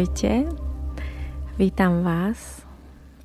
[0.00, 0.48] Ahojte,
[1.60, 2.64] vítam vás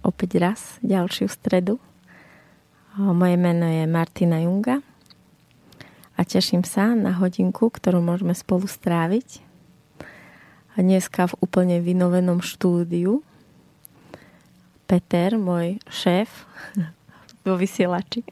[0.04, 1.80] opäť raz, ďalšiu stredu.
[3.00, 4.84] Moje meno je Martina Junga
[6.20, 9.40] a teším sa na hodinku, ktorú môžeme spolu stráviť.
[10.76, 13.24] Dneska v úplne vynovenom štúdiu
[14.84, 16.44] Peter, môj šéf
[17.48, 18.28] vo vysielači,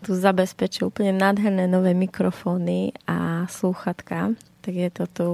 [0.00, 4.32] tu zabezpečil úplne nádherné nové mikrofóny a slúchatka,
[4.64, 5.28] tak je to tu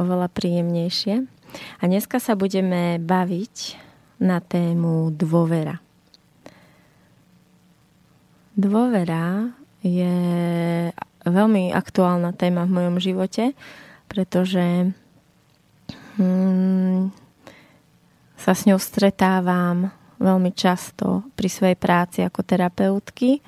[0.00, 1.33] oveľa príjemnejšie.
[1.80, 3.78] A dneska sa budeme baviť
[4.22, 5.78] na tému dôvera.
[8.54, 9.50] Dôvera
[9.82, 10.14] je
[11.26, 13.52] veľmi aktuálna téma v mojom živote,
[14.06, 14.94] pretože
[16.16, 17.10] hmm,
[18.38, 19.90] sa s ňou stretávam
[20.22, 23.42] veľmi často pri svojej práci ako terapeutky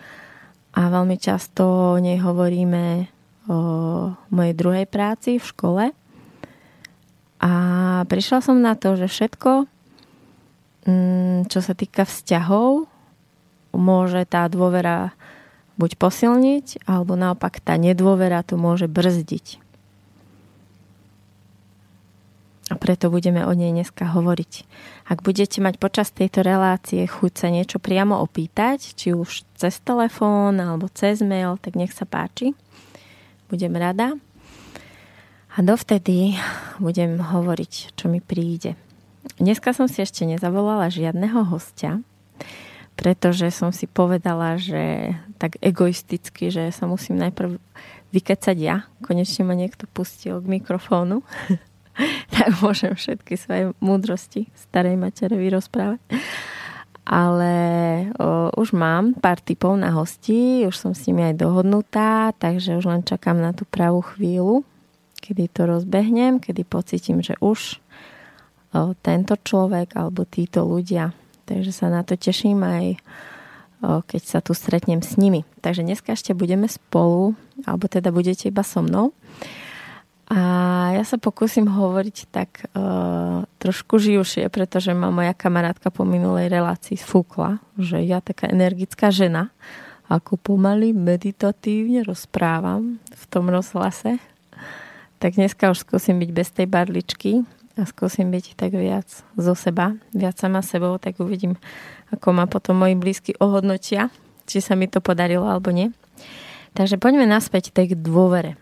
[0.75, 3.09] a veľmi často o nej hovoríme
[3.47, 3.59] o
[4.35, 5.85] mojej druhej práci v škole
[7.47, 7.51] a
[8.11, 9.71] prišla som na to, že všetko,
[10.91, 12.91] mm, čo sa týka vzťahov,
[13.71, 15.15] môže tá dôvera
[15.79, 19.63] buď posilniť, alebo naopak tá nedôvera to môže brzdiť.
[22.67, 24.67] A preto budeme o nej dneska hovoriť.
[25.07, 30.59] Ak budete mať počas tejto relácie chuť sa niečo priamo opýtať, či už cez telefón
[30.59, 32.59] alebo cez mail, tak nech sa páči.
[33.47, 34.19] Budem rada.
[35.57, 36.37] A dovtedy
[36.77, 38.77] budem hovoriť, čo mi príde.
[39.41, 42.05] Dneska som si ešte nezavolala žiadneho hostia,
[42.93, 47.57] pretože som si povedala, že tak egoisticky, že sa musím najprv
[48.13, 48.85] vykecať ja.
[49.01, 51.25] Konečne ma niekto pustil k mikrofónu.
[52.37, 56.05] tak môžem všetky svoje múdrosti starej matere vyrozprávať.
[57.09, 57.55] Ale
[58.21, 62.85] o, už mám pár typov na hosti, už som s nimi aj dohodnutá, takže už
[62.93, 64.67] len čakám na tú pravú chvíľu,
[65.27, 67.83] kedy to rozbehnem, kedy pocitím, že už
[69.03, 71.11] tento človek alebo títo ľudia.
[71.51, 72.85] Takže sa na to teším aj
[73.87, 75.45] keď sa tu stretnem s nimi.
[75.61, 77.37] Takže dneska ešte budeme spolu,
[77.69, 79.13] alebo teda budete iba so mnou.
[80.27, 80.41] A
[80.97, 86.99] ja sa pokúsim hovoriť tak uh, trošku živšie, pretože ma moja kamarátka po minulej relácii
[86.99, 89.55] sfúkla, že ja taká energická žena,
[90.11, 94.19] ako pomaly meditatívne rozprávam v tom rozhlase,
[95.19, 97.45] tak dneska už skúsim byť bez tej barličky
[97.77, 101.61] a skúsim byť tak viac zo seba, viac sama sebou, tak uvidím,
[102.13, 104.09] ako ma potom moji blízky ohodnotia,
[104.49, 105.93] či sa mi to podarilo alebo nie.
[106.77, 108.61] Takže poďme naspäť tej dôvere.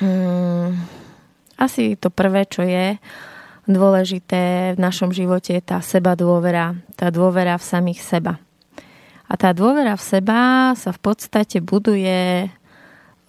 [0.00, 0.76] Hmm,
[1.60, 2.96] asi to prvé, čo je
[3.68, 8.40] dôležité v našom živote, je tá seba dôvera, tá dôvera v samých seba.
[9.30, 12.50] A tá dôvera v seba sa v podstate buduje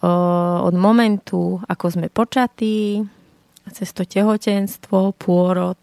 [0.01, 3.05] od momentu, ako sme počatí,
[3.69, 5.77] cez to tehotenstvo, pôrod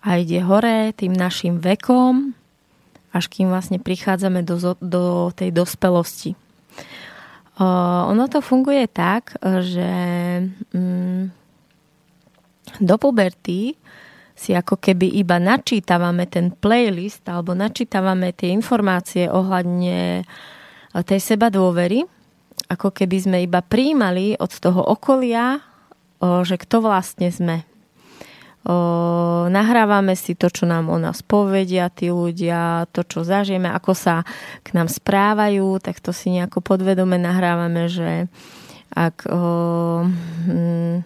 [0.00, 2.34] a ide hore tým našim vekom,
[3.14, 6.34] až kým vlastne prichádzame do, do tej dospelosti.
[7.60, 9.90] Ono to funguje tak, že
[10.72, 11.22] mm,
[12.80, 13.76] do puberty
[14.32, 20.24] si ako keby iba načítavame ten playlist alebo načítavame tie informácie ohľadne
[21.04, 22.08] tej seba dôvery
[22.70, 25.58] ako keby sme iba príjmali od toho okolia,
[26.22, 27.66] že kto vlastne sme.
[29.50, 34.22] Nahrávame si to, čo nám o nás povedia tí ľudia, to, čo zažijeme, ako sa
[34.62, 38.28] k nám správajú, tak to si nejako podvedome nahrávame, že
[38.92, 41.02] ak hm,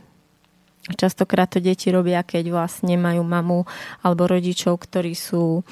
[0.98, 3.64] častokrát to deti robia, keď vlastne majú mamu
[4.02, 5.62] alebo rodičov, ktorí sú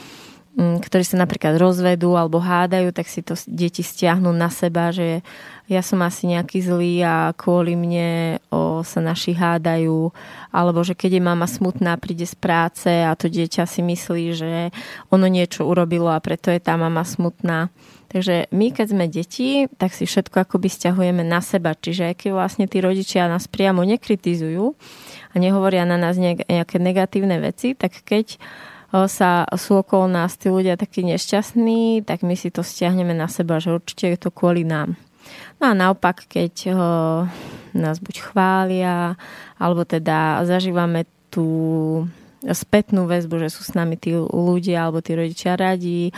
[0.52, 5.24] ktorí sa napríklad rozvedú alebo hádajú, tak si to deti stiahnu na seba, že
[5.64, 10.12] ja som asi nejaký zlý a kvôli mne o, sa naši hádajú,
[10.52, 14.52] alebo že keď je mama smutná, príde z práce a to dieťa si myslí, že
[15.08, 17.72] ono niečo urobilo a preto je tá mama smutná.
[18.12, 21.72] Takže my, keď sme deti, tak si všetko akoby stiahujeme na seba.
[21.72, 24.76] Čiže keď vlastne tí rodičia nás priamo nekritizujú
[25.32, 28.36] a nehovoria na nás nejaké negatívne veci, tak keď
[29.08, 33.56] sa sú okolo nás tí ľudia takí nešťastní, tak my si to stiahneme na seba,
[33.56, 35.00] že určite je to kvôli nám.
[35.62, 36.92] No a naopak, keď ho,
[37.72, 39.16] nás buď chvália,
[39.56, 42.04] alebo teda zažívame tú
[42.42, 46.10] spätnú väzbu, že sú s nami tí ľudia alebo tí rodičia radí,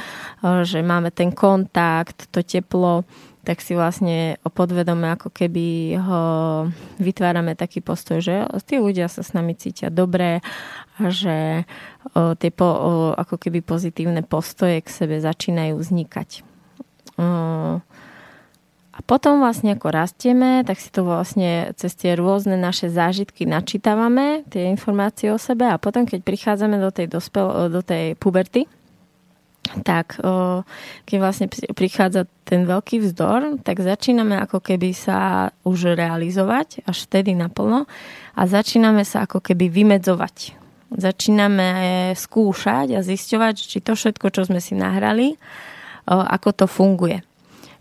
[0.64, 3.04] že máme ten kontakt, to teplo,
[3.44, 6.22] tak si vlastne podvedome ako keby ho
[6.98, 10.40] vytvárame taký postoj, že tí ľudia sa s nami cítia dobre
[10.96, 11.68] a že
[12.16, 16.42] o, tie po, o, ako keby pozitívne postoje k sebe začínajú vznikať.
[17.20, 17.26] O,
[18.94, 24.46] a potom vlastne ako rastieme, tak si to vlastne cez tie rôzne naše zážitky načítavame,
[24.46, 28.70] tie informácie o sebe a potom, keď prichádzame do tej, dospel, do tej puberty,
[29.82, 30.20] tak
[31.08, 37.32] keď vlastne prichádza ten veľký vzdor, tak začíname ako keby sa už realizovať až vtedy
[37.32, 37.88] naplno
[38.36, 40.60] a začíname sa ako keby vymedzovať.
[40.94, 45.34] Začíname skúšať a zisťovať, či to všetko, čo sme si nahrali,
[46.06, 47.24] ako to funguje.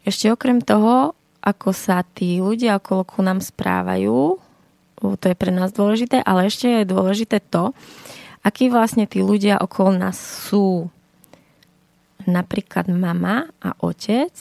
[0.07, 1.13] Ešte okrem toho,
[1.43, 4.39] ako sa tí ľudia okolo ku nám správajú,
[5.03, 7.75] to je pre nás dôležité, ale ešte je dôležité to,
[8.47, 10.15] akí vlastne tí ľudia okolo nás
[10.47, 10.87] sú
[12.27, 14.31] napríklad mama a otec,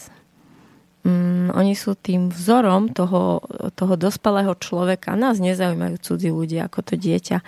[1.07, 3.43] um, oni sú tým vzorom toho,
[3.75, 5.19] toho dospelého človeka.
[5.19, 7.39] Nás nezaujímajú cudzí ľudia ako to dieťa.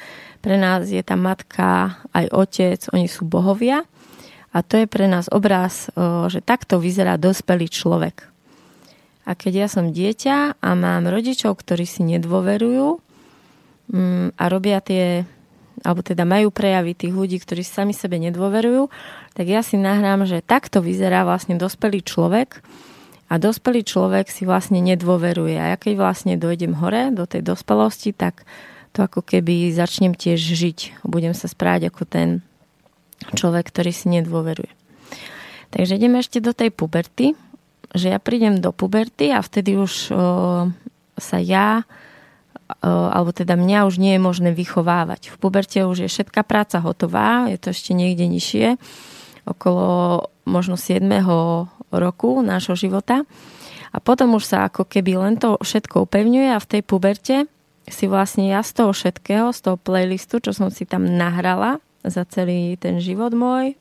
[0.43, 3.87] Pre nás je tá matka aj otec, oni sú bohovia.
[4.55, 5.91] A to je pre nás obraz,
[6.31, 8.23] že takto vyzerá dospelý človek.
[9.27, 13.03] A keď ja som dieťa a mám rodičov, ktorí si nedôverujú
[13.91, 15.27] mm, a robia tie
[15.85, 18.89] alebo teda majú prejavy tých ľudí, ktorí sami sebe nedôverujú,
[19.37, 22.65] tak ja si nahrám, že takto vyzerá vlastne dospelý človek
[23.29, 25.61] a dospelý človek si vlastne nedôveruje.
[25.61, 28.49] A ja keď vlastne dojdem hore do tej dospelosti, tak
[28.97, 30.79] to ako keby začnem tiež žiť.
[31.05, 32.29] Budem sa správať ako ten
[33.37, 34.73] človek, ktorý si nedôveruje.
[35.75, 37.35] Takže ideme ešte do tej puberty,
[37.91, 40.15] že ja prídem do puberty a vtedy už o,
[41.19, 41.83] sa ja
[42.83, 45.35] alebo teda mňa už nie je možné vychovávať.
[45.35, 48.81] V puberte už je všetká práca hotová, je to ešte niekde nižšie,
[49.45, 51.05] okolo možno 7.
[51.93, 53.23] roku nášho života.
[53.95, 57.37] A potom už sa ako keby len to všetko upevňuje a v tej puberte
[57.87, 62.27] si vlastne ja z toho všetkého, z toho playlistu, čo som si tam nahrala za
[62.27, 63.79] celý ten život môj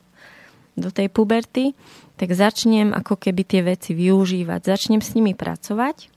[0.78, 1.74] do tej puberty,
[2.14, 4.60] tak začnem ako keby tie veci využívať.
[4.62, 6.10] Začnem s nimi pracovať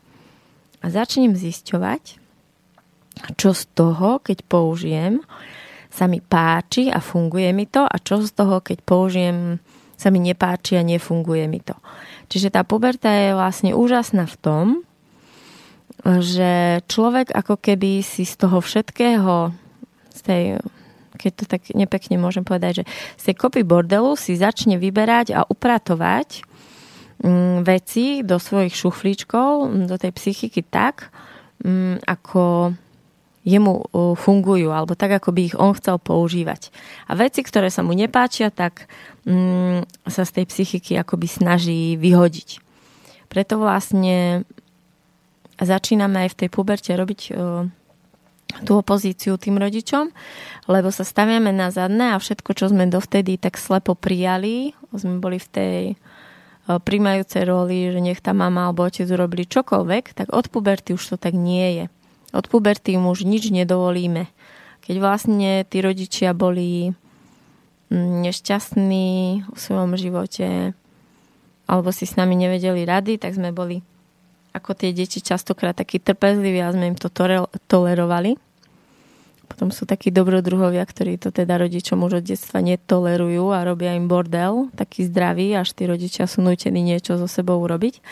[0.81, 2.26] a začnem zisťovať,
[3.35, 5.21] čo z toho, keď použijem,
[5.87, 9.57] sa mi páči a funguje mi to a čo z toho, keď použijem,
[9.97, 11.73] sa mi nepáči a nefunguje mi to.
[12.29, 14.65] Čiže tá puberta je vlastne úžasná v tom,
[16.05, 19.49] že človek ako keby si z toho všetkého,
[20.13, 20.43] z tej,
[21.17, 22.87] keď to tak nepekne môžem povedať, že
[23.17, 26.45] z tej kopy bordelu si začne vyberať a upratovať
[27.25, 31.09] mm, veci do svojich šuflíčkov, do tej psychiky tak,
[31.65, 32.77] mm, ako
[33.47, 33.87] jemu
[34.19, 36.67] fungujú, alebo tak, ako by ich on chcel používať.
[37.07, 38.91] A veci, ktoré sa mu nepáčia, tak
[39.23, 42.59] mm, sa z tej psychiky akoby snaží vyhodiť.
[43.31, 44.43] Preto vlastne
[45.55, 47.33] začíname aj v tej puberte robiť o,
[48.67, 50.11] tú opozíciu tým rodičom,
[50.67, 55.39] lebo sa staviame na zadné a všetko, čo sme dovtedy tak slepo prijali, sme boli
[55.39, 55.79] v tej
[56.67, 61.17] príjmajúcej roli, že nech tá mama alebo otec urobili čokoľvek, tak od puberty už to
[61.19, 61.85] tak nie je
[62.37, 64.29] od puberty mu už nič nedovolíme.
[64.85, 66.93] Keď vlastne tí rodičia boli
[67.89, 69.07] mm, nešťastní
[69.49, 70.77] v svojom živote
[71.67, 73.83] alebo si s nami nevedeli rady, tak sme boli
[74.55, 77.11] ako tie deti častokrát takí trpezliví a sme im to
[77.67, 78.39] tolerovali.
[79.47, 84.11] Potom sú takí dobrodruhovia, ktorí to teda rodičom už od detstva netolerujú a robia im
[84.11, 88.03] bordel, taký zdravý, až tí rodičia sú nutení niečo so sebou urobiť.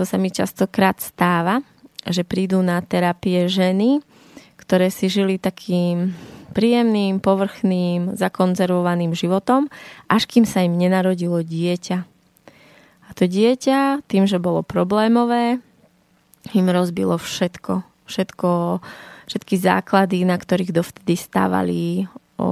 [0.00, 1.60] To sa mi častokrát stáva
[2.06, 4.04] že prídu na terapie ženy,
[4.58, 6.12] ktoré si žili takým
[6.52, 9.70] príjemným, povrchným, zakonzervovaným životom,
[10.10, 11.98] až kým sa im nenarodilo dieťa.
[13.08, 15.62] A to dieťa, tým, že bolo problémové,
[16.52, 17.84] im rozbilo všetko.
[18.08, 18.80] Všetko,
[19.28, 22.08] všetky základy, na ktorých dovtedy stávali
[22.40, 22.48] o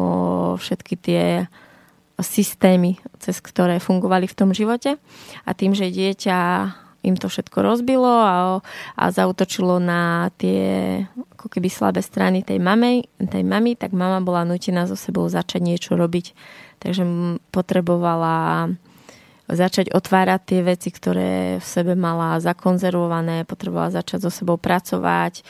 [0.61, 1.25] všetky tie
[2.21, 4.97] systémy, cez ktoré fungovali v tom živote.
[5.45, 6.39] A tým, že dieťa
[7.07, 8.59] im to všetko rozbilo a,
[8.99, 11.07] a zautočilo na tie
[11.39, 15.63] ako keby slabé strany tej mamy, tej mamy, tak mama bola nutená so sebou začať
[15.63, 16.35] niečo robiť.
[16.83, 17.07] Takže
[17.55, 18.69] potrebovala
[19.47, 25.47] začať otvárať tie veci, ktoré v sebe mala zakonzervované, potrebovala začať so sebou pracovať,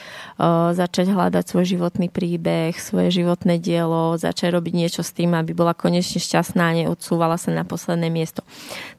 [0.77, 5.73] začať hľadať svoj životný príbeh, svoje životné dielo, začať robiť niečo s tým, aby bola
[5.73, 8.45] konečne šťastná a neodsúvala sa na posledné miesto.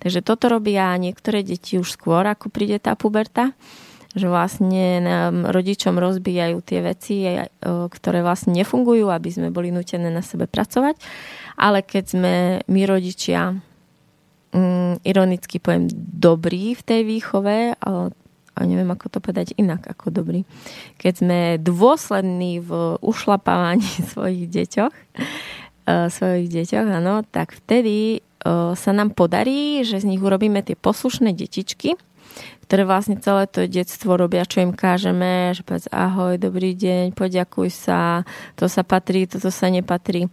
[0.03, 3.55] Takže toto robia niektoré deti už skôr, ako príde tá puberta
[4.17, 7.29] že vlastne nám rodičom rozbijajú tie veci,
[7.63, 10.97] ktoré vlastne nefungujú, aby sme boli nutené na sebe pracovať.
[11.61, 12.35] Ale keď sme
[12.67, 13.61] my rodičia
[14.53, 18.13] mm, ironicky poviem dobrí v tej výchove, ale
[18.59, 20.43] a neviem, ako to povedať inak ako dobrý.
[20.99, 24.95] Keď sme dôslední v ušlapávaní svojich deťoch,
[25.87, 30.75] uh, svojich deťoch, áno, tak vtedy uh, sa nám podarí, že z nich urobíme tie
[30.75, 31.95] poslušné detičky,
[32.69, 37.73] ktoré vlastne celé to detstvo robia, čo im kážeme, že povedz ahoj, dobrý deň, poďakuj
[37.73, 38.29] sa,
[38.59, 40.29] to sa patrí, toto sa nepatrí.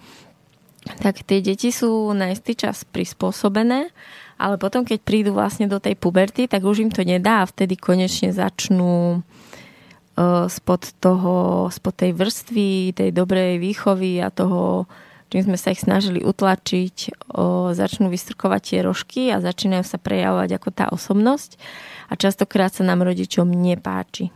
[0.86, 3.90] Tak tie deti sú na istý čas prispôsobené,
[4.38, 7.74] ale potom, keď prídu vlastne do tej puberty, tak už im to nedá a vtedy
[7.74, 14.86] konečne začnú uh, spod toho, spod tej vrstvy, tej dobrej výchovy a toho,
[15.34, 16.96] čím sme sa ich snažili utlačiť,
[17.34, 21.58] uh, začnú vystrkovať tie rožky a začínajú sa prejavovať ako tá osobnosť
[22.12, 24.30] a častokrát sa nám rodičom nepáči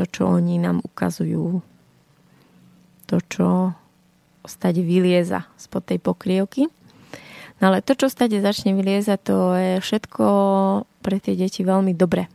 [0.00, 1.60] to, čo oni nám ukazujú.
[3.10, 3.74] To, čo
[4.48, 6.70] stade vylieza spod tej pokrievky.
[7.60, 10.26] No ale to, čo stade začne vyliezať, to je všetko
[11.04, 12.28] pre tie deti veľmi dobre.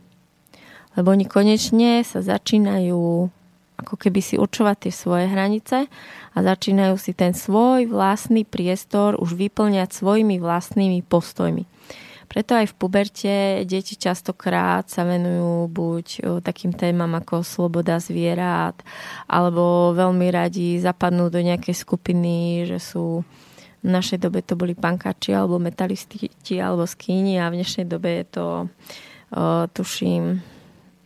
[0.94, 3.30] Lebo oni konečne sa začínajú
[3.76, 5.84] ako keby si určovať tie svoje hranice
[6.32, 11.68] a začínajú si ten svoj vlastný priestor už vyplňať svojimi vlastnými postojmi.
[12.26, 16.06] Preto aj v puberte deti častokrát sa venujú buď
[16.42, 18.76] takým témam ako sloboda zvierat,
[19.30, 23.22] alebo veľmi radi zapadnú do nejakej skupiny, že sú
[23.82, 28.26] v našej dobe to boli pankači alebo metalisti alebo skíni a v dnešnej dobe je
[28.34, 28.46] to
[29.76, 30.55] tuším Mm,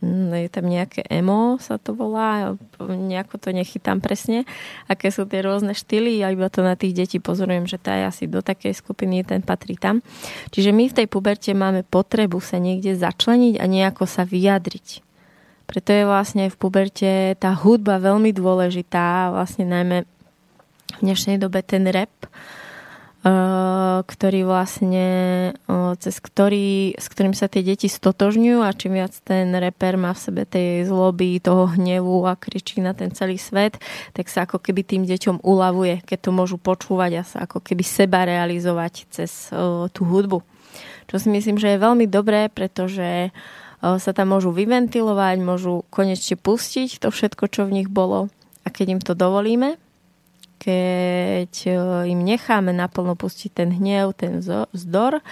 [0.01, 4.49] je tam nejaké emo, sa to volá, nejako to nechytám presne,
[4.89, 8.09] aké sú tie rôzne štýly, ja iba to na tých detí pozorujem, že tá je
[8.09, 10.01] asi do takej skupiny, ten patrí tam.
[10.49, 15.05] Čiže my v tej puberte máme potrebu sa niekde začleniť a nejako sa vyjadriť.
[15.69, 20.03] Preto je vlastne v puberte tá hudba veľmi dôležitá, vlastne najmä
[20.97, 22.11] v dnešnej dobe ten rap,
[24.01, 25.05] ktorý vlastne,
[26.01, 30.23] cez ktorý, s ktorým sa tie deti stotožňujú a čím viac ten reper má v
[30.25, 33.77] sebe tej zloby, toho hnevu a kričí na ten celý svet,
[34.17, 37.85] tak sa ako keby tým deťom uľavuje, keď to môžu počúvať a sa ako keby
[37.85, 39.53] seba realizovať cez
[39.93, 40.41] tú hudbu.
[41.05, 43.29] Čo si myslím, že je veľmi dobré, pretože
[43.81, 48.33] sa tam môžu vyventilovať, môžu konečne pustiť to všetko, čo v nich bolo
[48.65, 49.77] a keď im to dovolíme,
[50.61, 51.73] keď e,
[52.13, 55.25] im necháme naplno pustiť ten hnev, ten vzdor,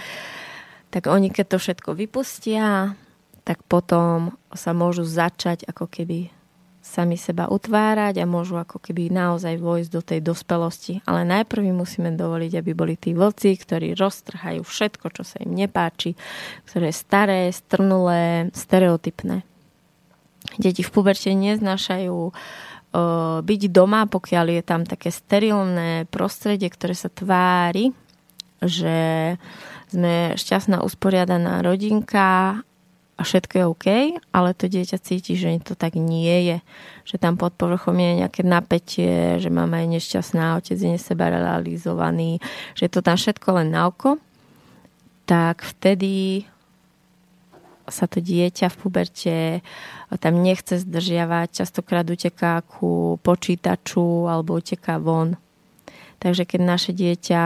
[0.89, 2.97] tak oni keď to všetko vypustia,
[3.45, 6.33] tak potom sa môžu začať ako keby
[6.81, 10.93] sami seba utvárať a môžu ako keby naozaj vojsť do tej dospelosti.
[11.05, 16.17] Ale najprv musíme dovoliť, aby boli tí vlci, ktorí roztrhajú všetko, čo sa im nepáči,
[16.65, 19.45] ktoré je staré, strnulé, stereotypné.
[20.57, 22.33] Deti v puberte neznášajú uh,
[23.45, 27.93] byť doma, pokiaľ je tam také sterilné prostredie, ktoré sa tvári,
[28.59, 29.37] že
[29.89, 32.61] sme šťastná, usporiadaná rodinka
[33.19, 33.87] a všetko je OK,
[34.31, 36.57] ale to dieťa cíti, že to tak nie je.
[37.03, 42.39] Že tam pod povrchom je nejaké napätie, že mama je nešťastná, otec je neseba realizovaný,
[42.73, 44.17] že je to tam všetko len na oko,
[45.27, 46.47] tak vtedy
[47.89, 49.35] sa to dieťa v puberte
[50.17, 55.37] tam nechce zdržiavať, častokrát uteká ku počítaču alebo uteká von.
[56.19, 57.41] Takže keď naše dieťa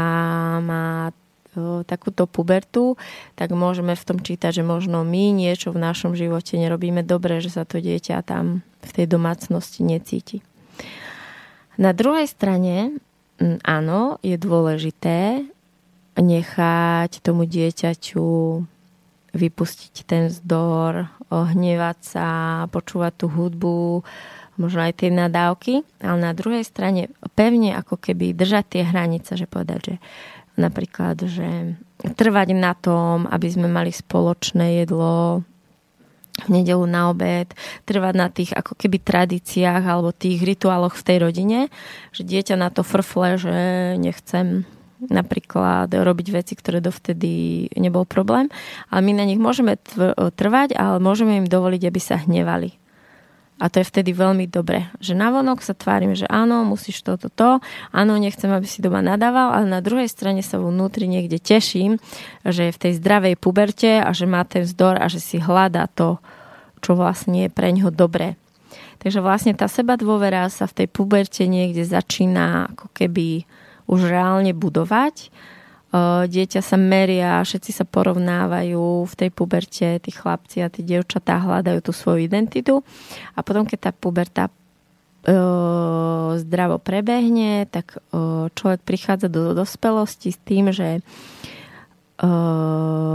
[0.63, 1.13] má
[1.85, 2.97] takúto pubertu,
[3.37, 7.53] tak môžeme v tom čítať, že možno my niečo v našom živote nerobíme dobre, že
[7.53, 10.41] sa to dieťa tam v tej domácnosti necíti.
[11.77, 12.97] Na druhej strane,
[13.61, 15.45] áno, je dôležité
[16.17, 18.25] nechať tomu dieťaťu
[19.33, 22.27] vypustiť ten zdor, hnevať sa,
[22.69, 24.05] počúvať tú hudbu,
[24.61, 29.49] možno aj tie nadávky, ale na druhej strane pevne ako keby držať tie hranice, že
[29.49, 29.95] povedať, že
[30.53, 31.73] napríklad, že
[32.13, 35.41] trvať na tom, aby sme mali spoločné jedlo
[36.45, 37.53] v nedelu na obed,
[37.85, 41.59] trvať na tých ako keby tradíciách alebo tých rituáloch v tej rodine,
[42.09, 43.53] že dieťa na to frfle, že
[44.01, 44.65] nechcem
[45.09, 48.47] napríklad robiť veci, ktoré dovtedy nebol problém.
[48.87, 49.79] Ale my na nich môžeme
[50.35, 52.83] trvať, ale môžeme im dovoliť, aby sa hnevali.
[53.61, 54.89] A to je vtedy veľmi dobré.
[54.99, 57.61] Že navonok sa tvárim, že áno, musíš toto, to.
[57.93, 62.01] Áno, nechcem, aby si doma nadával, ale na druhej strane sa vnútri niekde teším,
[62.43, 65.87] že je v tej zdravej puberte a že má ten vzdor a že si hľadá
[65.93, 66.17] to,
[66.83, 68.35] čo vlastne je pre ňoho dobré.
[68.99, 73.47] Takže vlastne tá seba dôvera sa v tej puberte niekde začína ako keby
[73.87, 75.31] už reálne budovať.
[76.25, 81.79] dieťa sa meria, všetci sa porovnávajú v tej puberte, tí chlapci a tí dievčatá hľadajú
[81.85, 82.81] tú svoju identitu
[83.37, 84.43] a potom, keď tá puberta
[86.43, 87.95] zdravo prebehne, tak
[88.59, 90.99] človek prichádza do dospelosti s tým, že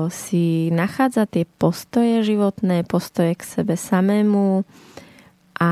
[0.09, 4.65] si nachádza tie postoje životné, postoje k sebe samému
[5.61, 5.71] a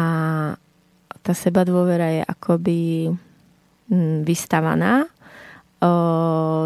[1.25, 2.81] tá seba dôvera je akoby
[4.23, 5.07] vystavaná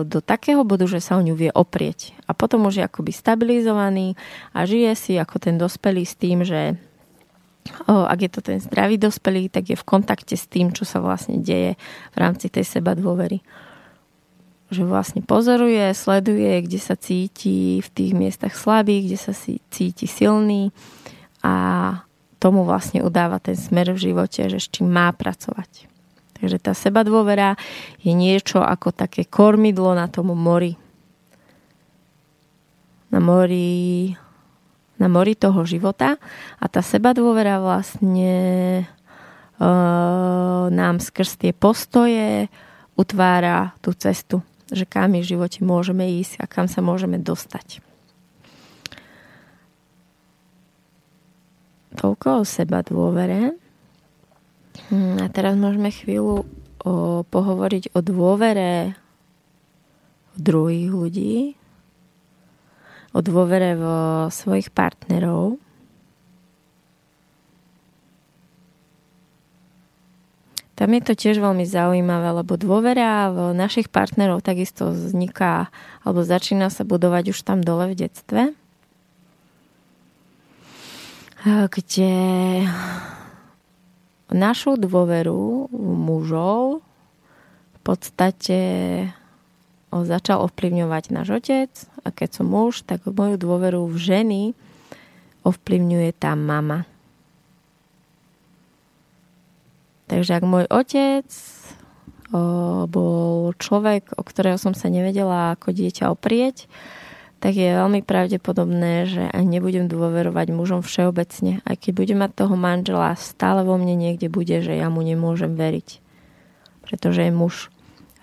[0.06, 2.14] do takého bodu, že sa o ňu vie oprieť.
[2.24, 4.14] A potom už je akoby stabilizovaný
[4.54, 6.78] a žije si ako ten dospelý s tým, že
[7.86, 11.42] ak je to ten zdravý dospelý, tak je v kontakte s tým, čo sa vlastne
[11.42, 11.76] deje
[12.14, 13.44] v rámci tej seba dôvery.
[14.70, 19.34] Že vlastne pozoruje, sleduje, kde sa cíti v tých miestach slabý, kde sa
[19.68, 20.70] cíti silný
[21.42, 22.06] a
[22.38, 25.89] tomu vlastne udáva ten smer v živote, že s čím má pracovať.
[26.40, 27.54] Takže tá seba dôvera
[28.00, 30.74] je niečo ako také kormidlo na tom mori.
[33.12, 34.16] Na mori
[35.00, 36.20] na mori toho života
[36.60, 38.36] a tá seba dôvera vlastne
[38.84, 39.68] e,
[40.68, 42.52] nám skrz tie postoje
[43.00, 47.80] utvára tú cestu, že kam v živote môžeme ísť a kam sa môžeme dostať.
[51.96, 53.56] Toľko o seba dôvere.
[54.90, 56.46] Hm, a teraz môžeme chvíľu
[56.82, 58.94] o, pohovoriť o dôvere
[60.38, 61.36] druhých ľudí,
[63.10, 63.98] o dôvere vo
[64.30, 65.58] svojich partnerov.
[70.80, 75.68] Tam je to tiež veľmi zaujímavé, lebo dôvera v našich partnerov takisto vzniká
[76.00, 78.56] alebo začína sa budovať už tam dole v detstve,
[81.44, 82.12] kde
[84.30, 86.82] našu dôveru mužov
[87.74, 88.60] v podstate
[89.90, 91.72] začal ovplyvňovať náš otec
[92.06, 94.42] a keď som muž, tak moju dôveru v ženy
[95.42, 96.86] ovplyvňuje tá mama.
[100.06, 101.26] Takže ak môj otec
[102.86, 106.70] bol človek, o ktorého som sa nevedela ako dieťa oprieť,
[107.40, 111.64] tak je veľmi pravdepodobné, že aj nebudem dôverovať mužom všeobecne.
[111.64, 115.56] Aj keď budem mať toho manžela, stále vo mne niekde bude, že ja mu nemôžem
[115.56, 116.04] veriť.
[116.84, 117.72] Pretože je muž.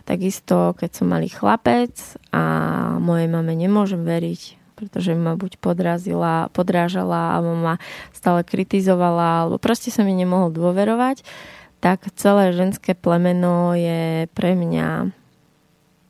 [0.05, 1.97] Takisto, keď som malý chlapec
[2.29, 2.43] a
[3.01, 7.75] mojej mame nemôžem veriť, pretože ma buď podrazila, podrážala, alebo ma
[8.13, 11.25] stále kritizovala, alebo proste som mi nemohol dôverovať,
[11.81, 15.16] tak celé ženské plemeno je pre mňa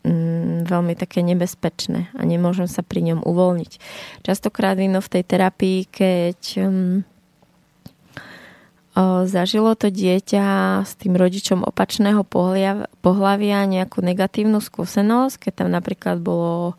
[0.08, 3.72] mm, veľmi také nebezpečné a nemôžem sa pri ňom uvoľniť.
[4.24, 6.98] Častokrát vino v tej terapii, keď mm,
[9.30, 12.26] zažilo to dieťa s tým rodičom opačného
[13.04, 16.74] pohľavia nejakú negatívnu skúsenosť, keď tam napríklad bolo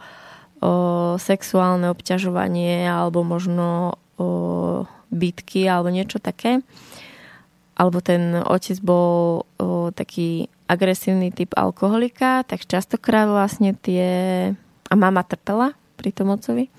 [1.23, 3.95] sexuálne obťažovanie alebo možno
[5.15, 6.67] bytky alebo niečo také.
[7.79, 9.47] Alebo ten otec bol
[9.95, 14.07] taký agresívny typ alkoholika, tak častokrát vlastne tie...
[14.89, 16.73] A mama trpela pri tom ocovi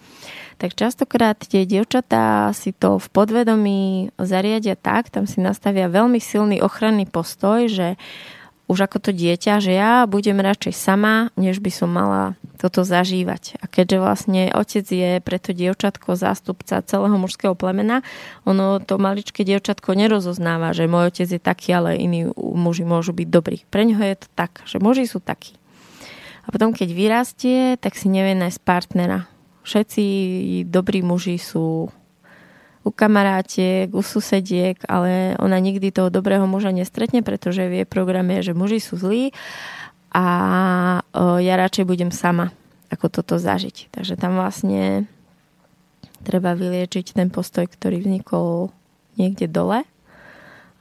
[0.60, 6.60] tak častokrát tie dievčatá si to v podvedomí zariadia tak, tam si nastavia veľmi silný
[6.60, 7.96] ochranný postoj, že
[8.70, 13.58] už ako to dieťa, že ja budem radšej sama, než by som mala toto zažívať.
[13.60, 18.06] A keďže vlastne otec je pre to dievčatko zástupca celého mužského plemena,
[18.46, 23.28] ono to maličké dievčatko nerozoznáva, že môj otec je taký, ale iní muži môžu byť
[23.28, 23.66] dobrí.
[23.74, 25.58] Pre ňoho je to tak, že muži sú takí.
[26.46, 29.30] A potom, keď vyrastie, tak si nevie nájsť partnera
[29.70, 30.04] Všetci
[30.66, 31.94] dobrí muži sú
[32.90, 38.42] u kamarátiek, u susediek, ale ona nikdy toho dobrého muža nestretne, pretože v jej programe
[38.42, 39.30] je, že muži sú zlí
[40.10, 40.26] a
[41.22, 42.50] ja radšej budem sama,
[42.90, 43.94] ako toto zažiť.
[43.94, 45.06] Takže tam vlastne
[46.26, 48.74] treba vyliečiť ten postoj, ktorý vznikol
[49.22, 49.86] niekde dole.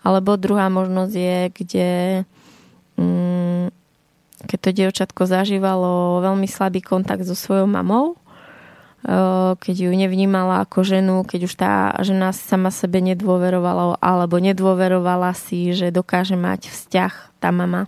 [0.01, 1.89] Alebo druhá možnosť je, kde
[2.97, 3.65] mm,
[4.49, 8.17] keď to dievčatko zažívalo veľmi slabý kontakt so svojou mamou,
[9.59, 15.71] keď ju nevnímala ako ženu, keď už tá žena sama sebe nedôverovala alebo nedôverovala si,
[15.71, 17.87] že dokáže mať vzťah tá mama.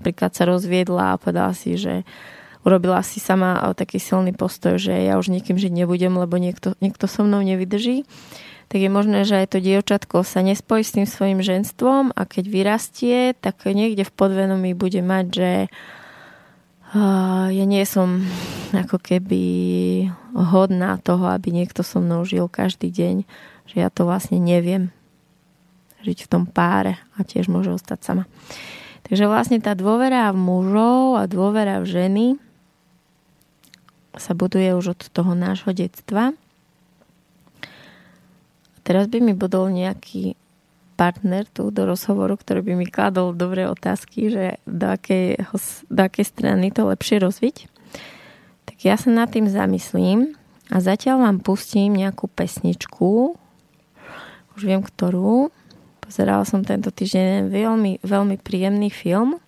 [0.00, 2.02] Napríklad sa rozviedla a povedala si, že
[2.66, 7.06] urobila si sama taký silný postoj, že ja už nikým žiť nebudem, lebo niekto, niekto
[7.06, 8.02] so mnou nevydrží
[8.68, 12.44] tak je možné, že aj to dievčatko sa nespojí s tým svojim ženstvom a keď
[12.48, 15.50] vyrastie, tak niekde v podvedomí bude mať, že
[16.94, 18.22] ja nie som
[18.70, 19.42] ako keby
[20.34, 23.26] hodná toho, aby niekto so mnou žil každý deň,
[23.66, 24.94] že ja to vlastne neviem
[26.04, 28.24] žiť v tom páre a tiež môže ostať sama.
[29.04, 32.26] Takže vlastne tá dôvera v mužov a dôvera v ženy
[34.14, 36.30] sa buduje už od toho nášho detstva.
[38.84, 40.36] Teraz by mi budol nejaký
[40.94, 45.42] partner tu do rozhovoru, ktorý by mi kladol dobré otázky, že do akej,
[45.90, 47.66] do akej strany to lepšie rozviť.
[48.64, 50.38] Tak ja sa nad tým zamyslím
[50.70, 53.36] a zatiaľ vám pustím nejakú pesničku,
[54.54, 55.50] už viem ktorú.
[56.00, 59.42] Pozerala som tento týždeň veľmi, veľmi príjemný film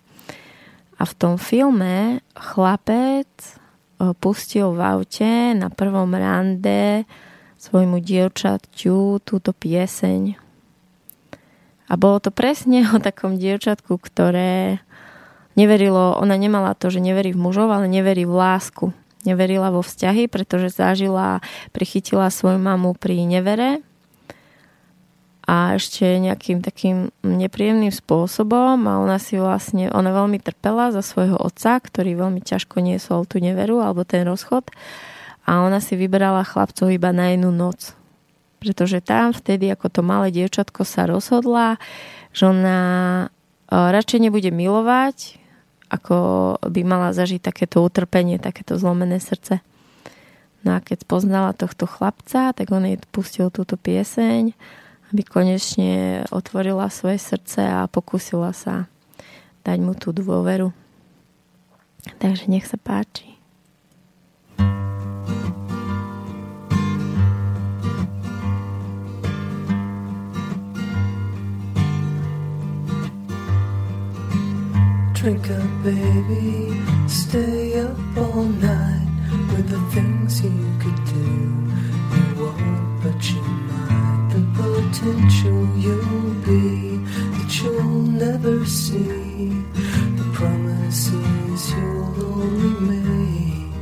[0.97, 7.05] a v tom filme chlapec eh, pustil v aute na prvom rande
[7.57, 10.46] svojmu dievčaťu túto pieseň
[11.87, 14.83] a bolo to presne o takom dievčatku, ktoré
[15.57, 18.85] neverilo, ona nemala to, že neverí v mužov, ale neverí v lásku.
[19.25, 21.43] Neverila vo vzťahy, pretože zažila,
[21.75, 23.83] prichytila svoju mamu pri nevere
[25.47, 31.39] a ešte nejakým takým nepríjemným spôsobom a ona si vlastne, ona veľmi trpela za svojho
[31.39, 34.67] otca, ktorý veľmi ťažko niesol tú neveru alebo ten rozchod
[35.47, 37.96] a ona si vybrala chlapcov iba na jednu noc
[38.67, 41.79] pretože tam vtedy, ako to malé dievčatko sa rozhodla,
[42.35, 42.79] že ona
[43.23, 43.27] e,
[43.71, 45.39] radšej nebude milovať,
[45.87, 46.15] ako
[46.67, 49.63] by mala zažiť takéto utrpenie, takéto zlomené srdce.
[50.67, 54.51] No a keď poznala tohto chlapca, tak on jej pustil túto pieseň,
[55.15, 58.91] aby konečne otvorila svoje srdce a pokúsila sa
[59.63, 60.75] dať mu tú dôveru.
[62.19, 63.36] Takže nech sa páči.
[75.27, 76.81] Drink up, baby.
[77.05, 79.09] Stay up all night
[79.51, 81.27] with the things you could do.
[82.15, 84.29] You won't, but you might.
[84.31, 86.95] The potential you'll be
[87.35, 89.49] that you'll never see.
[90.15, 93.73] The promises you'll only make.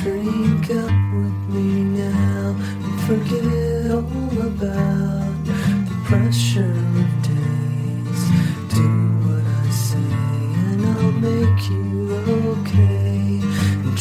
[0.00, 1.68] Drink up with me
[2.00, 5.07] now and forget all about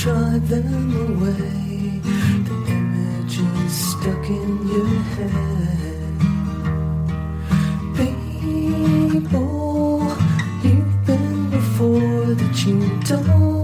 [0.08, 2.00] drive them away.
[2.48, 6.20] The images stuck in your head.
[8.00, 9.36] People
[10.64, 13.57] you've been before that you don't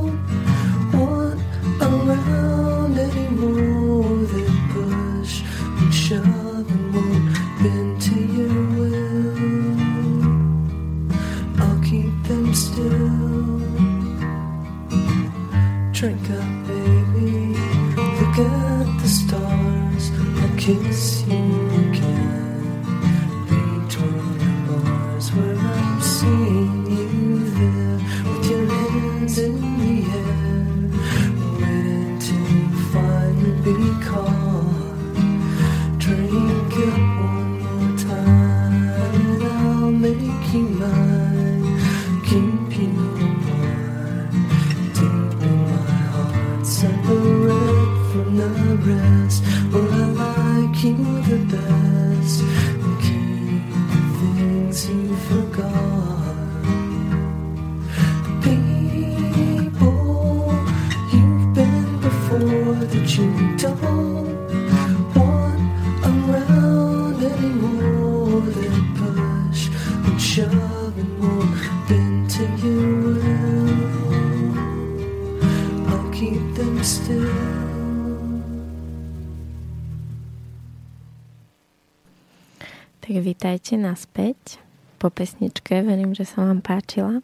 [83.94, 84.58] naspäť
[84.98, 85.86] po pesničke.
[85.86, 87.22] Verím, že sa vám páčila.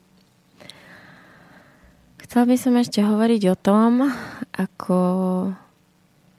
[2.21, 4.05] Chcela by som ešte hovoriť o tom,
[4.53, 4.99] ako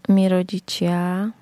[0.07, 1.35] my rodičia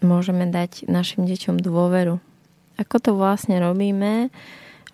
[0.00, 2.16] môžeme dať našim deťom dôveru.
[2.80, 4.32] Ako to vlastne robíme,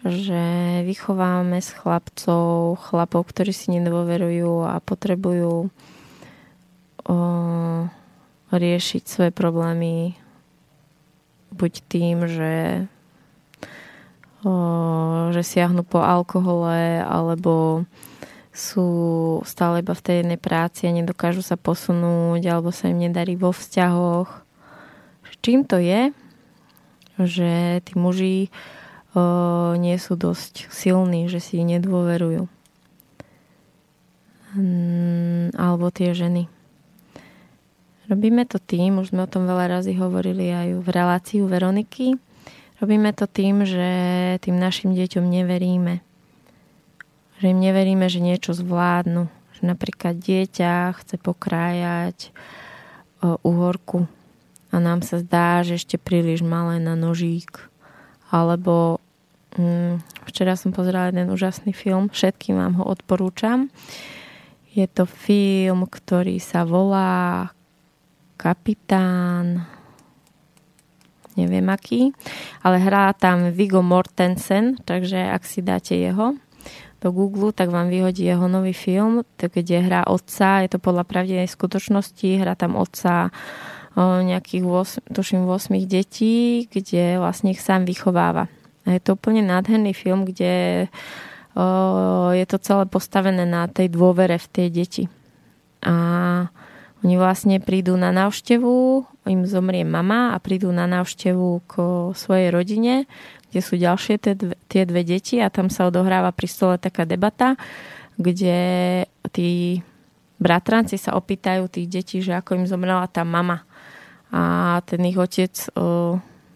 [0.03, 0.43] že
[0.83, 5.71] vychovávame s chlapcov, chlapov, ktorí si nedôverujú a potrebujú
[7.07, 7.17] o,
[8.51, 10.19] riešiť svoje problémy
[11.53, 12.89] buď tým, že,
[15.33, 17.85] že siahnu po alkohole, alebo
[18.53, 18.89] sú
[19.49, 23.53] stále iba v tej jednej práci a nedokážu sa posunúť, alebo sa im nedarí vo
[23.53, 24.45] vzťahoch.
[25.43, 26.15] Čím to je,
[27.19, 28.55] že tí muži
[29.11, 32.47] o, nie sú dosť silní, že si nedôverujú.
[34.55, 36.47] Mm, alebo tie ženy.
[38.13, 42.21] Robíme to tým, už sme o tom veľa razy hovorili aj v reláciu Veroniky,
[42.77, 43.89] robíme to tým, že
[44.45, 46.05] tým našim deťom neveríme.
[47.41, 49.33] Že im neveríme, že niečo zvládnu.
[49.57, 52.37] Že napríklad dieťa chce pokrájať
[53.41, 54.05] uhorku
[54.69, 57.65] a nám sa zdá, že ešte príliš malé na nožík.
[58.29, 59.01] Alebo
[59.57, 63.73] hm, včera som pozerala jeden úžasný film, všetkým vám ho odporúčam.
[64.77, 67.57] Je to film, ktorý sa volá
[68.43, 69.63] Kapitán
[71.39, 72.11] neviem aký,
[72.67, 76.35] ale hrá tam Vigo Mortensen, takže ak si dáte jeho
[77.01, 81.49] do Google, tak vám vyhodí jeho nový film, kde hrá otca, je to podľa pravdivej
[81.51, 83.31] skutočnosti, hrá tam otca
[83.99, 84.65] nejakých
[85.07, 88.49] 8, tuším 8 detí, kde vlastne ich sám vychováva.
[88.87, 90.87] A je to úplne nádherný film, kde
[91.53, 95.05] o, je to celé postavené na tej dôvere v tej deti.
[95.85, 95.95] A
[97.03, 101.73] oni vlastne prídu na návštevu, im zomrie mama a prídu na návštevu k
[102.15, 103.11] svojej rodine,
[103.51, 107.03] kde sú ďalšie tie dve, tie dve deti a tam sa odohráva pri stole taká
[107.03, 107.59] debata,
[108.19, 108.59] kde
[109.35, 109.83] tí
[110.39, 113.67] bratranci sa opýtajú tých detí, že ako im zomrela tá mama.
[114.33, 115.53] A ten ich otec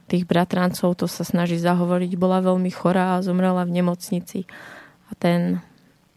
[0.06, 4.46] tých bratrancov to sa snaží zahovoriť, bola veľmi chorá a zomrela v nemocnici.
[5.10, 5.62] A ten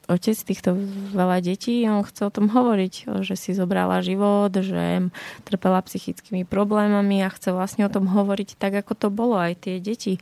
[0.09, 0.73] otec týchto
[1.13, 5.13] veľa detí, on chce o tom hovoriť, že si zobrala život, že
[5.45, 9.37] trpela psychickými problémami a chce vlastne o tom hovoriť tak, ako to bolo.
[9.37, 10.17] Aj tie deti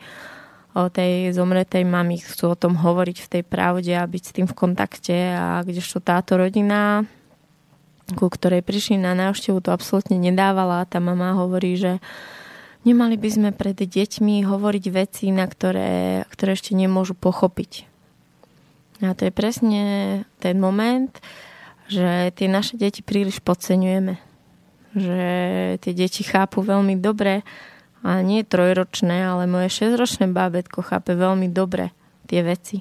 [0.75, 4.45] o tej zomretej mamy chcú o tom hovoriť v tej pravde a byť s tým
[4.45, 5.33] v kontakte.
[5.33, 7.07] A kdežto táto rodina,
[8.13, 10.85] ku ktorej prišli na návštevu, to absolútne nedávala.
[10.85, 12.03] Tá mama hovorí, že
[12.85, 17.96] nemali by sme pred deťmi hovoriť veci, na ktoré, ktoré ešte nemôžu pochopiť
[19.01, 19.83] a to je presne
[20.41, 21.13] ten moment,
[21.87, 24.17] že tie naše deti príliš podceňujeme.
[24.97, 25.21] Že
[25.83, 27.45] tie deti chápu veľmi dobre,
[28.05, 31.91] a nie trojročné, ale moje šesťročné bábetko chápe veľmi dobre
[32.29, 32.79] tie veci.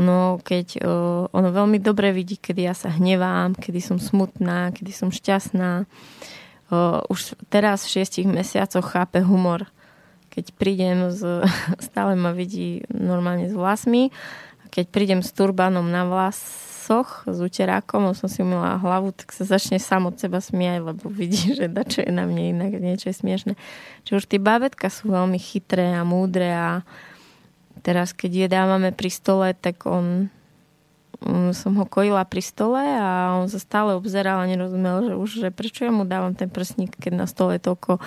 [0.00, 0.82] Ono, keď,
[1.30, 5.86] ono veľmi dobre vidí, kedy ja sa hnevám, kedy som smutná, kedy som šťastná.
[7.06, 9.70] Už teraz v šiestich mesiacoch chápe humor.
[10.34, 11.46] Keď prídem, z,
[11.92, 14.10] stále ma vidí normálne s vlasmi
[14.74, 19.78] keď prídem s turbánom na vlasoch, s uterákom, som si umila hlavu, tak sa začne
[19.78, 23.54] sám od seba smiať, lebo vidí, že dačo je na mne inak, niečo je smiešne.
[24.02, 26.82] Čiže už tie bábetka sú veľmi chytré a múdre a
[27.86, 30.33] teraz, keď je dávame pri stole, tak on
[31.54, 35.48] som ho kojila pri stole a on sa stále obzeral a nerozumel, že už, že
[35.54, 38.02] prečo ja mu dávam ten prsník, keď na stole je toľko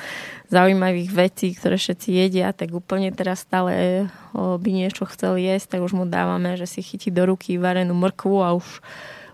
[0.51, 5.95] zaujímavých vecí, ktoré všetci jedia, tak úplne teraz stále by niečo chcel jesť, tak už
[5.95, 8.83] mu dávame, že si chytí do ruky varenú mrkvu a už,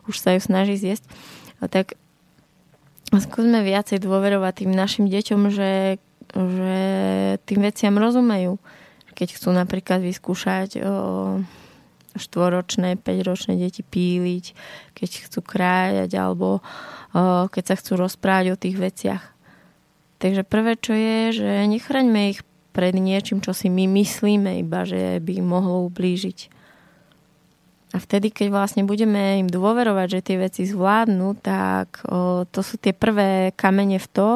[0.05, 1.09] už sa ju snaží zjesť.
[1.59, 1.97] A tak
[3.09, 6.01] skúsme viacej dôverovať tým našim deťom, že,
[6.33, 6.81] že
[7.45, 8.57] tým veciam rozumejú.
[9.13, 10.83] Keď chcú napríklad vyskúšať o,
[12.15, 14.45] štvoročné, 5-ročné deti píliť,
[14.93, 16.61] keď chcú krájať alebo o,
[17.49, 19.23] keď sa chcú rozprávať o tých veciach.
[20.21, 22.41] Takže prvé, čo je, že nechraňme ich
[22.73, 26.49] pred niečím, čo si my myslíme iba, že by im mohlo ublížiť.
[27.93, 32.81] A vtedy, keď vlastne budeme im dôverovať, že tie veci zvládnu, tak o, to sú
[32.81, 34.29] tie prvé kamene v to,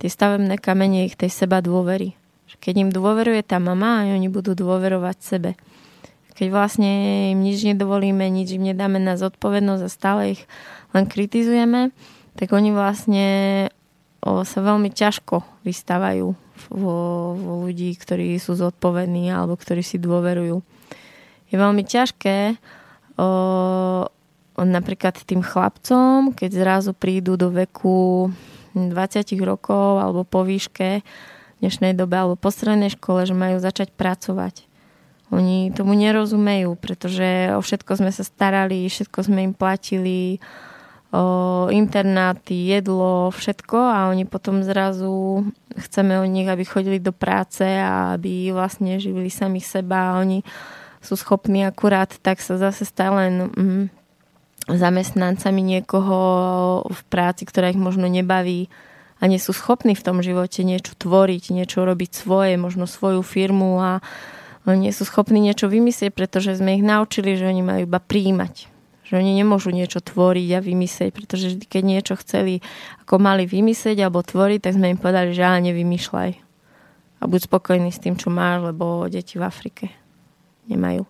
[0.00, 2.16] tie stavebné kamene ich tej seba dôvery.
[2.64, 5.52] Keď im dôveruje tá mama, oni budú dôverovať sebe
[6.34, 6.92] keď vlastne
[7.30, 10.42] im nič nedovolíme, nič im nedáme na zodpovednosť a stále ich
[10.90, 11.94] len kritizujeme,
[12.34, 13.26] tak oni vlastne
[14.24, 16.34] sa veľmi ťažko vystávajú
[16.72, 16.98] vo,
[17.36, 20.64] vo ľudí, ktorí sú zodpovední alebo ktorí si dôverujú.
[21.52, 22.56] Je veľmi ťažké
[23.20, 23.28] o,
[24.58, 28.32] napríklad tým chlapcom, keď zrazu prídu do veku
[28.74, 28.90] 20
[29.44, 34.73] rokov alebo po výške v dnešnej dobe alebo po strednej škole, že majú začať pracovať
[35.34, 40.38] oni tomu nerozumejú, pretože o všetko sme sa starali, všetko sme im platili,
[41.14, 45.46] o internáty, jedlo, všetko a oni potom zrazu
[45.78, 50.42] chceme od nich, aby chodili do práce a aby vlastne živili samých seba a oni
[50.98, 53.84] sú schopní akurát tak sa zase stále len mm,
[54.74, 56.18] zamestnancami niekoho
[56.88, 58.66] v práci, ktorá ich možno nebaví
[59.22, 63.78] a nie sú schopní v tom živote niečo tvoriť, niečo robiť svoje, možno svoju firmu
[63.78, 64.02] a
[64.64, 68.72] oni nie sú schopní niečo vymyslieť, pretože sme ich naučili, že oni majú iba príjmať.
[69.04, 72.64] Že oni nemôžu niečo tvoriť a vymyslieť, pretože vždy, keď niečo chceli,
[73.04, 76.30] ako mali vymyslieť alebo tvoriť, tak sme im povedali, že ale nevymýšľaj.
[77.20, 79.92] A buď spokojný s tým, čo máš, lebo deti v Afrike
[80.72, 81.04] nemajú.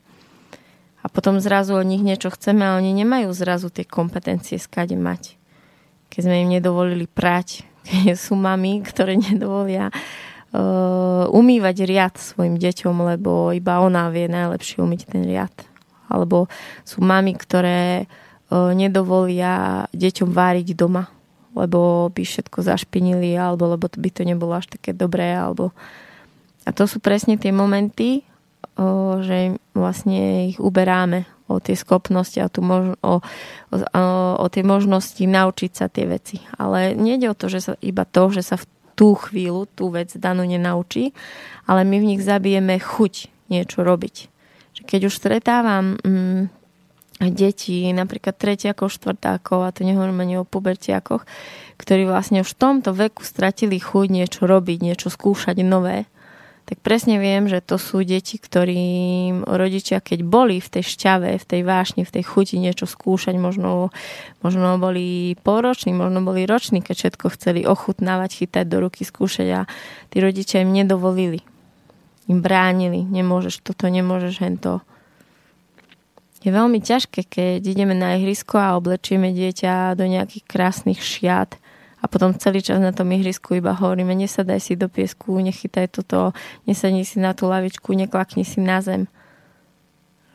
[1.04, 5.38] A potom zrazu od nich niečo chceme a oni nemajú zrazu tie kompetencie skade mať.
[6.10, 9.94] Keď sme im nedovolili prať, keď sú mami, ktoré nedovolia
[11.34, 15.50] umývať riad svojim deťom, lebo iba ona vie najlepšie umyť ten riad.
[16.06, 16.46] Alebo
[16.86, 18.06] sú mami, ktoré
[18.54, 21.10] nedovolia deťom váriť doma,
[21.58, 25.74] lebo by všetko zašpinili, alebo lebo by to nebolo až také dobré, alebo...
[26.64, 28.22] A to sú presne tie momenty,
[29.20, 33.80] že vlastne ich uberáme o tie schopnosti a tu mož- o, o,
[34.40, 36.40] o tie možnosti naučiť sa tie veci.
[36.56, 38.64] Ale nejde o to, že sa, iba to, že sa v
[38.94, 41.12] tú chvíľu tú vec danú nenaučí,
[41.66, 44.30] ale my v nich zabijeme chuť niečo robiť.
[44.84, 46.42] Keď už stretávam mm,
[47.30, 51.22] deti, napríklad tretiakov, štvrtákov, a to nehovorím ani o pubertiakoch,
[51.78, 56.10] ktorí vlastne už v tomto veku stratili chuť niečo robiť, niečo skúšať nové,
[56.64, 61.44] tak presne viem, že to sú deti, ktorým rodičia, keď boli v tej šťave, v
[61.44, 63.92] tej vášni, v tej chuti niečo skúšať, možno,
[64.40, 69.60] možno boli polroční, možno boli roční, keď všetko chceli ochutnávať, chytať do ruky, skúšať a
[70.08, 71.44] tí rodičia im nedovolili.
[72.32, 74.80] Im bránili, nemôžeš toto, nemôžeš hento.
[76.40, 81.60] Je veľmi ťažké, keď ideme na ihrisko a oblečieme dieťa do nejakých krásnych šiat
[82.04, 86.36] a potom celý čas na tom ihrisku iba hovoríme, nesadaj si do piesku, nechytaj toto,
[86.68, 89.08] nesadni si na tú lavičku, neklakni si na zem.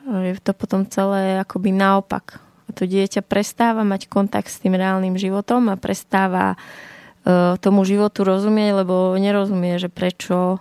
[0.10, 2.42] Je to potom celé akoby naopak.
[2.66, 8.26] A to dieťa prestáva mať kontakt s tým reálnym životom a prestáva uh, tomu životu
[8.26, 10.58] rozumieť, lebo nerozumie, že prečo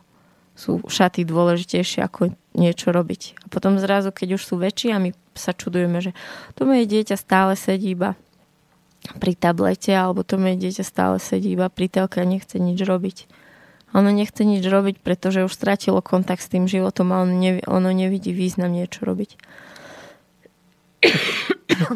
[0.53, 3.40] sú šaty dôležitejšie ako niečo robiť.
[3.40, 6.12] A potom zrazu, keď už sú väčší a my sa čudujeme, že
[6.53, 8.12] to moje dieťa stále sedí iba
[9.16, 13.25] pri tablete, alebo to moje dieťa stále sedí iba pri telke a nechce nič robiť.
[13.97, 17.88] Ono nechce nič robiť, pretože už stratilo kontakt s tým životom a ono, nevi, ono
[17.88, 19.31] nevidí význam niečo robiť.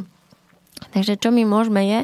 [0.96, 2.00] Takže čo my môžeme je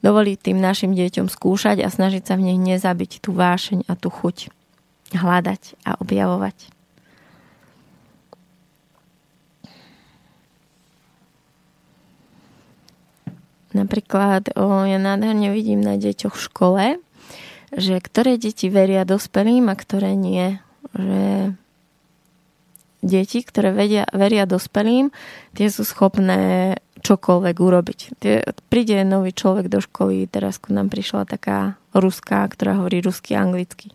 [0.00, 4.08] dovoliť tým našim deťom skúšať a snažiť sa v nich nezabiť tú vášeň a tú
[4.08, 4.48] chuť.
[5.12, 6.77] Hľadať a objavovať.
[13.76, 16.84] Napríklad o, ja nádherne vidím na deťoch v škole,
[17.76, 20.56] že ktoré deti veria dospelým a ktoré nie.
[20.96, 21.52] Že
[23.04, 25.12] deti, ktoré vedia, veria dospelým,
[25.52, 27.98] tie sú schopné čokoľvek urobiť.
[28.18, 33.36] Tie, príde nový človek do školy, teraz ku nám prišla taká ruská, ktorá hovorí rusky
[33.36, 33.92] a anglicky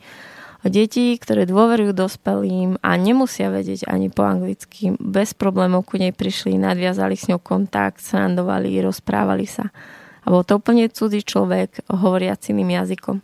[0.71, 6.55] deti, ktoré dôverujú dospelým a nemusia vedieť ani po anglicky, bez problémov ku nej prišli,
[6.55, 9.75] nadviazali s ňou kontakt, srandovali, rozprávali sa.
[10.23, 13.19] A bol to úplne cudzí človek, hovoriaci iným jazykom.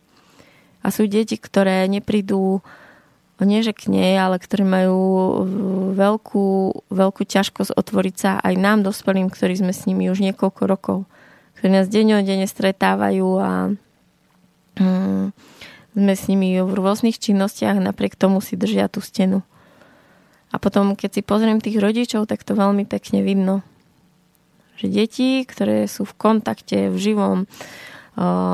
[0.84, 2.60] A sú deti, ktoré neprídu
[3.39, 4.99] nie že k nej, ale ktoré majú
[5.95, 6.47] veľkú,
[6.91, 10.97] veľkú ťažkosť otvoriť sa aj nám, dospelým, ktorí sme s nimi už niekoľko rokov,
[11.56, 13.52] ktorí nás denne stretávajú a
[14.75, 15.25] mm,
[15.93, 19.41] sme s nimi v rôznych činnostiach, napriek tomu si držia tú stenu.
[20.49, 23.62] A potom, keď si pozriem tých rodičov, tak to veľmi pekne vidno.
[24.82, 27.39] Že deti, ktoré sú v kontakte, v živom,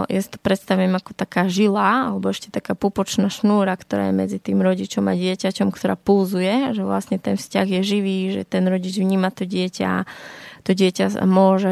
[0.05, 4.37] ja si to predstavím ako taká žila, alebo ešte taká pupočná šnúra, ktorá je medzi
[4.37, 9.01] tým rodičom a dieťaťom, ktorá pulzuje, že vlastne ten vzťah je živý, že ten rodič
[9.01, 10.05] vníma to dieťa,
[10.65, 11.69] to dieťa môže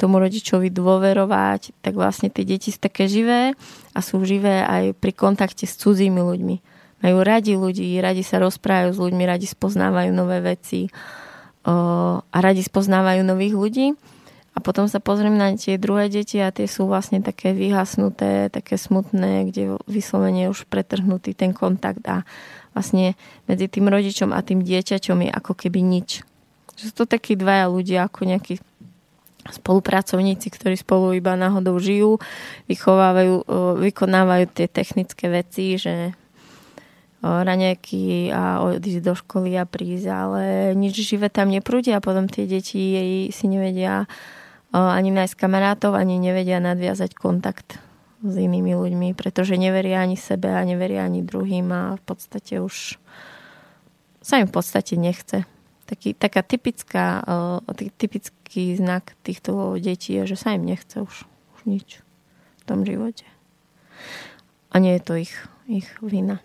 [0.00, 3.52] tomu rodičovi dôverovať, tak vlastne tie deti sú také živé
[3.92, 6.56] a sú živé aj pri kontakte s cudzími ľuďmi.
[7.04, 10.88] Majú radi ľudí, radi sa rozprávajú s ľuďmi, radi spoznávajú nové veci
[11.68, 13.86] a radi spoznávajú nových ľudí.
[14.52, 18.76] A potom sa pozriem na tie druhé deti a tie sú vlastne také vyhasnuté, také
[18.76, 22.24] smutné, kde vyslovene je už pretrhnutý ten kontakt a
[22.76, 23.16] vlastne
[23.48, 26.24] medzi tým rodičom a tým dieťaťom je ako keby nič.
[26.82, 28.58] Že sú to takí dvaja ľudia, ako nejakí
[29.42, 32.18] spolupracovníci, ktorí spolu iba náhodou žijú,
[32.66, 33.46] vychovávajú,
[33.78, 36.14] vykonávajú tie technické veci, že
[37.22, 40.42] raňajky a odísť do školy a prísť, ale
[40.74, 44.10] nič živé tam neprúdi a potom tie deti jej si nevedia
[44.74, 47.78] ani nájsť kamarátov, ani nevedia nadviazať kontakt
[48.22, 52.98] s inými ľuďmi, pretože neveria ani sebe a neveria ani druhým a v podstate už
[54.22, 55.46] sa im v podstate nechce
[55.86, 61.26] taký, taká typická, uh, typický znak týchto detí je, že sa im nechce už,
[61.58, 62.02] už nič
[62.60, 63.26] v tom živote.
[64.72, 65.34] A nie je to ich,
[65.68, 66.40] ich vina.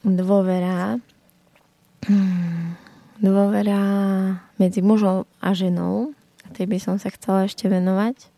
[0.00, 0.96] Dôvera.
[3.20, 3.82] Dôvera
[4.56, 6.16] medzi mužom a ženou.
[6.48, 8.29] A tej by som sa chcela ešte venovať.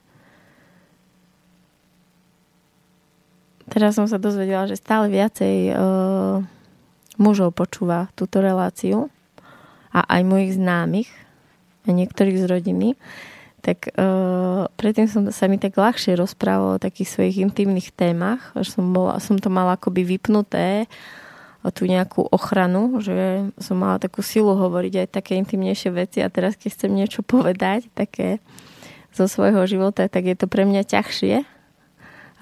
[3.72, 6.44] Teraz som sa dozvedela, že stále viacej uh,
[7.16, 9.08] mužov počúva túto reláciu
[9.96, 11.08] a aj mojich známych
[11.88, 12.88] a niektorých z rodiny,
[13.64, 18.76] tak uh, predtým som sa mi tak ľahšie rozprával o takých svojich intimných témach, že
[18.76, 20.84] som, bola, som to mala akoby vypnuté
[21.70, 26.58] tú nejakú ochranu, že som mala takú silu hovoriť aj také intimnejšie veci a teraz
[26.58, 28.42] keď chcem niečo povedať, také
[29.14, 31.61] zo svojho života, tak je to pre mňa ťažšie.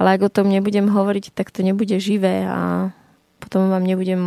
[0.01, 2.89] Ale ak o tom nebudem hovoriť, tak to nebude živé a
[3.37, 4.21] potom vám nebudem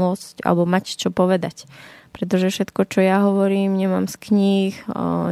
[0.00, 1.68] môcť alebo mať čo povedať.
[2.16, 4.74] Pretože všetko, čo ja hovorím, nemám z kníh,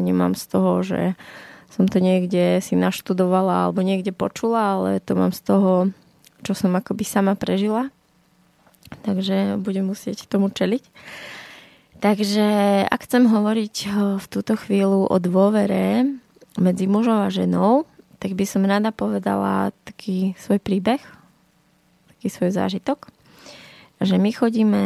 [0.05, 1.01] nemám z toho, že
[1.73, 5.73] som to niekde si naštudovala alebo niekde počula, ale to mám z toho,
[6.45, 7.89] čo som akoby sama prežila
[9.01, 10.85] takže budem musieť tomu čeliť.
[12.03, 12.47] Takže
[12.91, 16.05] ak chcem hovoriť eh, v túto chvíľu o dôvere
[16.61, 17.89] medzi mužom a ženou,
[18.23, 21.03] tak by som rada povedala taký svoj príbeh,
[22.14, 23.11] taký svoj zážitok,
[23.99, 24.85] že my chodíme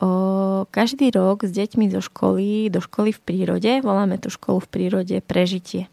[0.00, 4.70] o, každý rok s deťmi zo školy do školy v prírode, voláme tú školu v
[4.72, 5.92] prírode prežitie.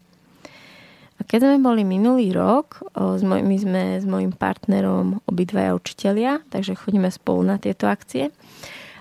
[1.16, 2.84] A keď sme boli minulý rok,
[3.20, 8.28] my sme s mojim partnerom obidvaja učitelia, takže chodíme spolu na tieto akcie.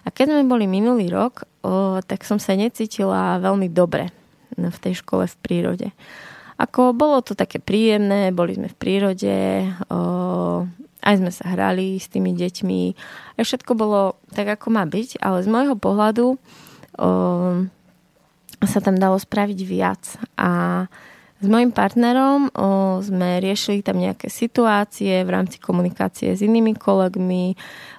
[0.04, 1.44] A keď sme boli minulý rok,
[2.08, 4.16] tak som sa necítila veľmi dobre
[4.56, 5.88] v tej škole v prírode.
[6.56, 9.38] Ako bolo to také príjemné, boli sme v prírode,
[9.92, 10.00] o,
[11.04, 12.82] aj sme sa hrali s tými deťmi,
[13.36, 16.38] aj všetko bolo tak, ako má byť, ale z môjho pohľadu o,
[18.64, 20.16] sa tam dalo spraviť viac.
[20.40, 20.84] A
[21.44, 27.52] s mojim partnerom o, sme riešili tam nejaké situácie v rámci komunikácie s inými kolegmi,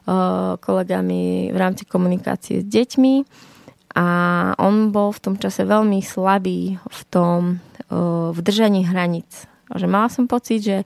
[0.09, 3.15] o, kolegami v rámci komunikácie s deťmi
[3.97, 4.07] a
[4.61, 7.61] on bol v tom čase veľmi slabý v tom
[8.33, 9.47] v držaní hraníc.
[9.67, 10.77] Že mala som pocit, že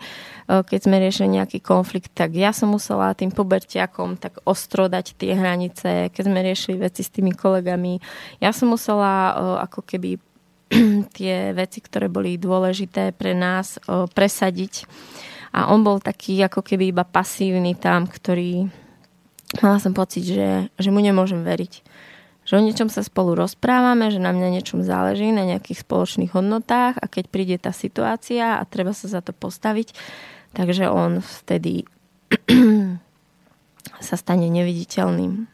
[0.48, 5.36] keď sme riešili nejaký konflikt, tak ja som musela tým pubertiakom tak ostro dať tie
[5.36, 6.08] hranice.
[6.08, 8.00] Keď sme riešili veci s tými kolegami,
[8.40, 9.36] ja som musela
[9.68, 10.16] ako keby
[11.16, 13.76] tie veci, ktoré boli dôležité pre nás
[14.16, 14.88] presadiť.
[15.52, 18.70] A on bol taký ako keby iba pasívny tam, ktorý
[19.58, 21.82] mala som pocit, že, že mu nemôžem veriť.
[22.50, 26.98] Že o niečom sa spolu rozprávame, že na mňa niečom záleží, na nejakých spoločných hodnotách
[26.98, 29.94] a keď príde tá situácia a treba sa za to postaviť,
[30.58, 31.86] takže on vtedy
[34.10, 35.46] sa stane neviditeľným.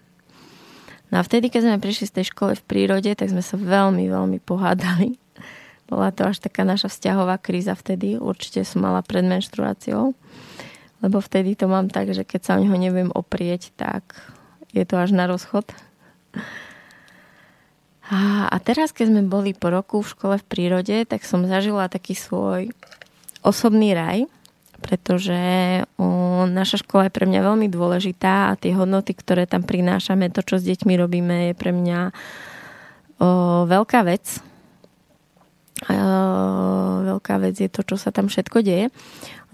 [1.12, 4.08] No a vtedy, keď sme prišli z tej školy v prírode, tak sme sa veľmi,
[4.08, 5.20] veľmi pohádali.
[5.92, 8.16] Bola to až taká naša vzťahová kríza vtedy.
[8.16, 10.16] Určite som mala pred menštruáciou.
[11.04, 14.16] Lebo vtedy to mám tak, že keď sa o neho neviem oprieť, tak
[14.72, 15.68] je to až na rozchod.
[18.06, 22.14] A, teraz, keď sme boli po roku v škole v prírode, tak som zažila taký
[22.14, 22.70] svoj
[23.42, 24.30] osobný raj,
[24.78, 25.34] pretože
[26.46, 30.62] naša škola je pre mňa veľmi dôležitá a tie hodnoty, ktoré tam prinášame, to, čo
[30.62, 32.00] s deťmi robíme, je pre mňa
[33.18, 33.30] o,
[33.66, 34.38] veľká vec.
[35.90, 35.98] O,
[37.02, 38.94] veľká vec je to, čo sa tam všetko deje.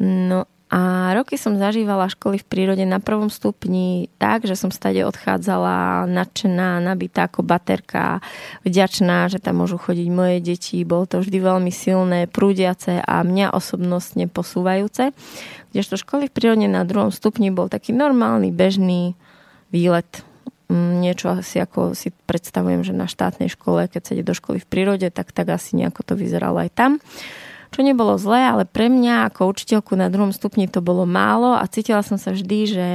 [0.02, 5.04] No a roky som zažívala školy v prírode na prvom stupni tak, že som stade
[5.04, 8.24] odchádzala nadšená, nabitá ako baterka,
[8.64, 10.80] vďačná, že tam môžu chodiť moje deti.
[10.88, 15.12] Bolo to vždy veľmi silné, prúdiace a mňa osobnostne posúvajúce.
[15.76, 19.12] Kdežto školy v prírode na druhom stupni bol taký normálny, bežný
[19.76, 20.24] výlet
[20.72, 24.56] mm, niečo asi ako si predstavujem, že na štátnej škole, keď sa ide do školy
[24.56, 26.92] v prírode, tak tak asi nejako to vyzeralo aj tam
[27.72, 31.64] čo nebolo zlé, ale pre mňa ako učiteľku na druhom stupni to bolo málo a
[31.64, 32.88] cítila som sa vždy, že,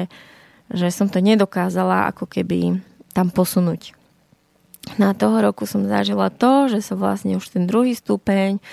[0.70, 2.80] že som to nedokázala ako keby
[3.12, 3.98] tam posunúť.
[4.96, 8.64] Na toho roku som zažila to, že sa vlastne už ten druhý stupeň,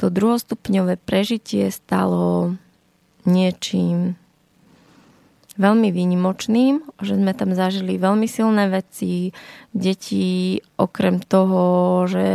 [0.00, 2.58] to druhostupňové prežitie stalo
[3.22, 4.19] niečím
[5.60, 9.36] veľmi výnimočným, že sme tam zažili veľmi silné veci.
[9.76, 11.62] Deti okrem toho,
[12.08, 12.26] že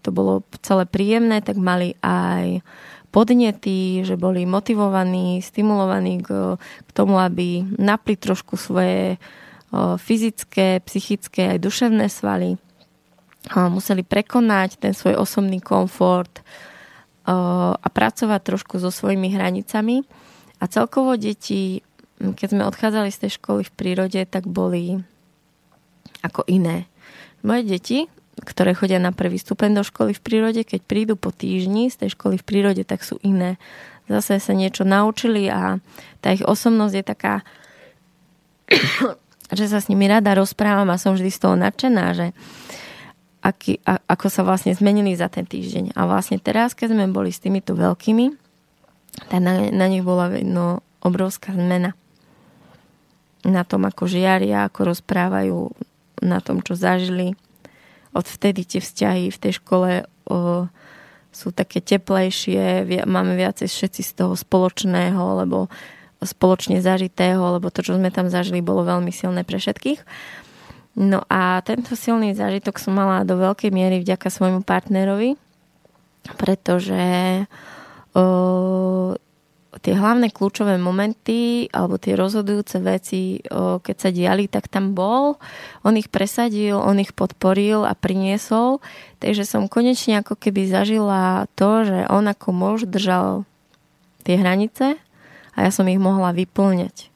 [0.00, 2.64] to bolo celé príjemné, tak mali aj
[3.12, 9.20] podnety, že boli motivovaní, stimulovaní k, k tomu, aby napli trošku svoje
[10.00, 12.58] fyzické, psychické aj duševné svaly.
[13.54, 16.42] Museli prekonať ten svoj osobný komfort
[17.28, 20.02] a pracovať trošku so svojimi hranicami.
[20.60, 21.80] A celkovo deti
[22.20, 25.00] keď sme odchádzali z tej školy v prírode, tak boli
[26.20, 26.84] ako iné.
[27.40, 27.98] Moje deti,
[28.44, 32.10] ktoré chodia na prvý stupeň do školy v prírode, keď prídu po týždni z tej
[32.16, 33.56] školy v prírode, tak sú iné.
[34.08, 35.80] Zase sa niečo naučili a
[36.20, 37.34] tá ich osobnosť je taká,
[39.58, 42.26] že sa s nimi rada rozprávam a som vždy z toho nadšená, že
[43.40, 45.96] aký, a, ako sa vlastne zmenili za ten týždeň.
[45.96, 48.36] A vlastne teraz, keď sme boli s týmito veľkými,
[49.32, 51.96] tak na, na nich bola no, obrovská zmena
[53.44, 55.58] na tom, ako žiaria, ako rozprávajú,
[56.20, 57.32] na tom, čo zažili.
[58.12, 59.90] Odvtedy tie vzťahy v tej škole
[60.28, 60.68] o,
[61.30, 65.70] sú také teplejšie, máme viacej všetci z toho spoločného, lebo
[66.20, 70.04] spoločne zažitého, lebo to, čo sme tam zažili, bolo veľmi silné pre všetkých.
[71.00, 75.38] No a tento silný zážitok som mala do veľkej miery vďaka svojmu partnerovi,
[76.36, 77.00] pretože
[78.12, 79.16] o,
[79.78, 85.38] tie hlavné kľúčové momenty alebo tie rozhodujúce veci, keď sa diali, tak tam bol.
[85.86, 88.82] On ich presadil, on ich podporil a priniesol.
[89.22, 93.46] Takže som konečne ako keby zažila to, že on ako muž držal
[94.26, 94.98] tie hranice
[95.54, 97.06] a ja som ich mohla vyplňať.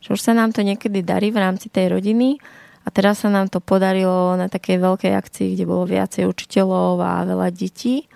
[0.00, 2.40] Že už sa nám to niekedy darí v rámci tej rodiny
[2.82, 7.28] a teraz sa nám to podarilo na takej veľkej akcii, kde bolo viacej učiteľov a
[7.28, 8.08] veľa detí.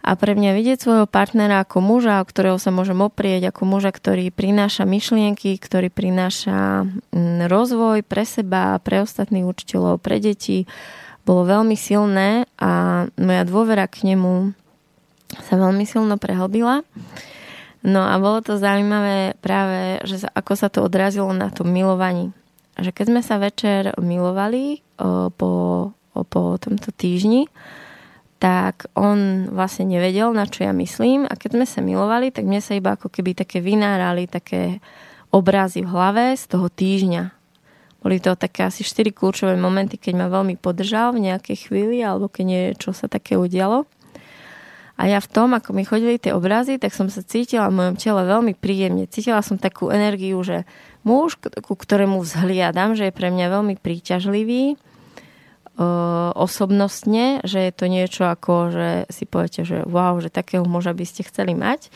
[0.00, 3.92] A pre mňa vidieť svojho partnera ako muža, o ktorého sa môžem oprieť, ako muža,
[3.92, 10.64] ktorý prináša myšlienky, ktorý prináša mm, rozvoj pre seba, pre ostatných učiteľov, pre deti,
[11.28, 14.56] bolo veľmi silné a moja dôvera k nemu
[15.38, 16.82] sa veľmi silno prehlbila.
[17.80, 22.32] No a bolo to zaujímavé práve, že sa, ako sa to odrazilo na tom milovaní.
[22.76, 25.52] Že keď sme sa večer milovali o, po,
[26.12, 27.48] o, po tomto týždni,
[28.40, 32.64] tak on vlastne nevedel, na čo ja myslím a keď sme sa milovali, tak mne
[32.64, 34.80] sa iba ako keby také vynárali také
[35.28, 37.36] obrazy v hlave z toho týždňa.
[38.00, 42.32] Boli to také asi 4 kľúčové momenty, keď ma veľmi podržal v nejakej chvíli alebo
[42.32, 43.84] keď niečo sa také udialo.
[44.96, 47.96] A ja v tom, ako mi chodili tie obrazy, tak som sa cítila v mojom
[48.00, 49.04] tele veľmi príjemne.
[49.08, 50.64] Cítila som takú energiu, že
[51.04, 54.80] muž, ku ktorému vzhliadam, že je pre mňa veľmi príťažlivý,
[56.36, 61.04] osobnostne, že je to niečo ako, že si poviete, že wow, že takého muža by
[61.08, 61.88] ste chceli mať,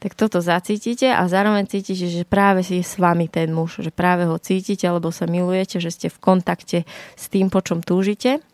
[0.00, 3.88] tak toto zacítite a zároveň cítite, že práve si je s vami ten muž, že
[3.88, 6.78] práve ho cítite, alebo sa milujete, že ste v kontakte
[7.16, 8.44] s tým, po čom túžite.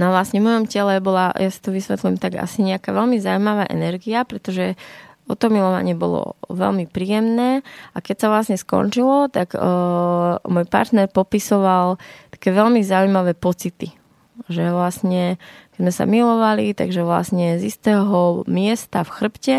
[0.00, 3.20] No a vlastne v mojom tele bola, ja si to vysvetlím, tak asi nejaká veľmi
[3.20, 4.80] zaujímavá energia, pretože
[5.30, 7.62] o to milovanie bolo veľmi príjemné
[7.94, 12.02] a keď sa vlastne skončilo, tak uh, môj partner popisoval
[12.34, 13.94] také veľmi zaujímavé pocity.
[14.50, 15.38] Že vlastne,
[15.76, 19.56] sme sa milovali, takže vlastne z istého miesta v chrbte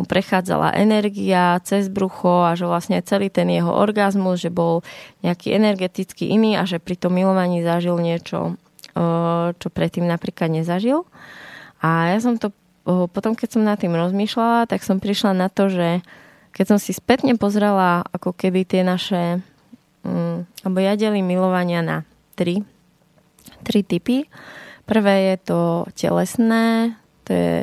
[0.00, 4.80] mu prechádzala energia cez brucho a že vlastne celý ten jeho orgazmus, že bol
[5.20, 8.56] nejaký energeticky iný a že pri tom milovaní zažil niečo,
[9.56, 11.04] čo predtým napríklad nezažil.
[11.84, 12.54] A ja som to
[12.84, 16.02] potom, keď som nad tým rozmýšľala, tak som prišla na to, že
[16.52, 19.40] keď som si spätne pozrela ako keby tie naše,
[20.04, 21.96] um, alebo ja delím milovania na
[22.34, 22.66] tri,
[23.62, 24.26] tri typy.
[24.82, 25.60] Prvé je to
[25.94, 27.54] telesné, to je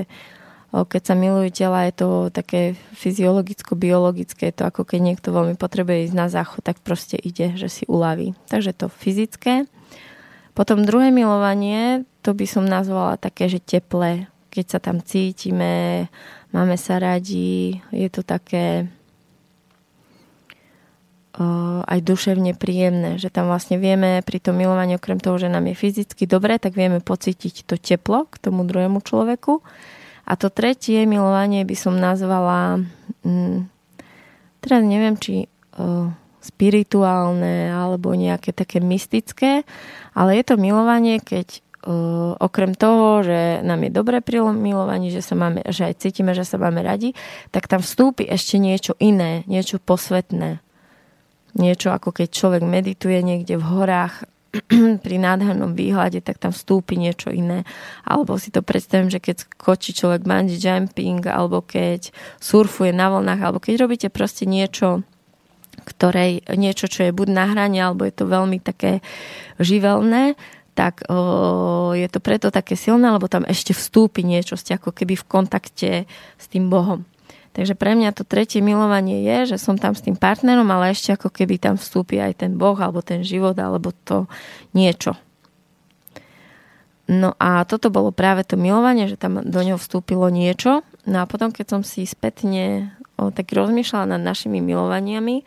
[0.70, 6.16] keď sa milujú tela, je to také fyziologicko-biologické, to ako keď niekto veľmi potrebuje ísť
[6.16, 8.38] na záchod, tak proste ide, že si uľaví.
[8.54, 9.66] Takže to fyzické.
[10.54, 14.30] Potom druhé milovanie, to by som nazvala také, že teplé.
[14.60, 16.12] Keď sa tam cítime,
[16.52, 18.92] máme sa radi, je to také
[21.88, 25.80] aj duševne príjemné, že tam vlastne vieme pri tom milovaní, okrem toho, že nám je
[25.80, 29.64] fyzicky dobre, tak vieme pocítiť to teplo k tomu druhému človeku.
[30.28, 32.84] A to tretie milovanie by som nazvala,
[33.24, 33.72] hm,
[34.60, 35.48] teraz neviem, či
[35.80, 36.12] uh,
[36.44, 39.64] spirituálne alebo nejaké také mystické,
[40.12, 41.64] ale je to milovanie, keď
[42.40, 46.44] okrem toho, že nám je dobre pri milovaní, že, sa máme, že aj cítime, že
[46.44, 47.16] sa máme radi,
[47.56, 50.60] tak tam vstúpi ešte niečo iné, niečo posvetné
[51.58, 54.28] niečo ako keď človek medituje niekde v horách
[55.06, 57.66] pri nádhernom výhľade, tak tam vstúpi niečo iné.
[58.02, 62.10] Alebo si to predstavím, že keď skočí človek bungee jumping, alebo keď
[62.42, 65.06] surfuje na vlnách, alebo keď robíte proste niečo,
[65.86, 69.06] ktorej, niečo, čo je buď na hrane, alebo je to veľmi také
[69.62, 70.34] živelné,
[70.80, 75.20] tak o, je to preto také silné, lebo tam ešte vstúpi niečo, ste ako keby
[75.20, 75.92] v kontakte
[76.40, 77.04] s tým Bohom.
[77.52, 81.12] Takže pre mňa to tretie milovanie je, že som tam s tým partnerom, ale ešte
[81.12, 84.32] ako keby tam vstúpi aj ten Boh, alebo ten život, alebo to
[84.72, 85.20] niečo.
[87.12, 90.88] No a toto bolo práve to milovanie, že tam do ňoho vstúpilo niečo.
[91.04, 95.44] No a potom, keď som si spätne o, tak rozmýšľala nad našimi milovaniami,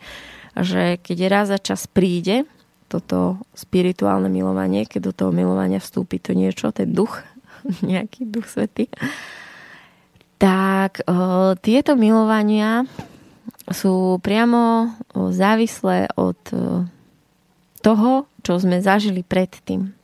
[0.61, 2.45] že keď raz za čas príde
[2.93, 7.25] toto spirituálne milovanie, keď do toho milovania vstúpi to niečo, ten duch,
[7.81, 8.93] nejaký duch svety,
[10.37, 12.85] tak o, tieto milovania
[13.71, 16.83] sú priamo o, závislé od o,
[17.79, 19.95] toho, čo sme zažili predtým.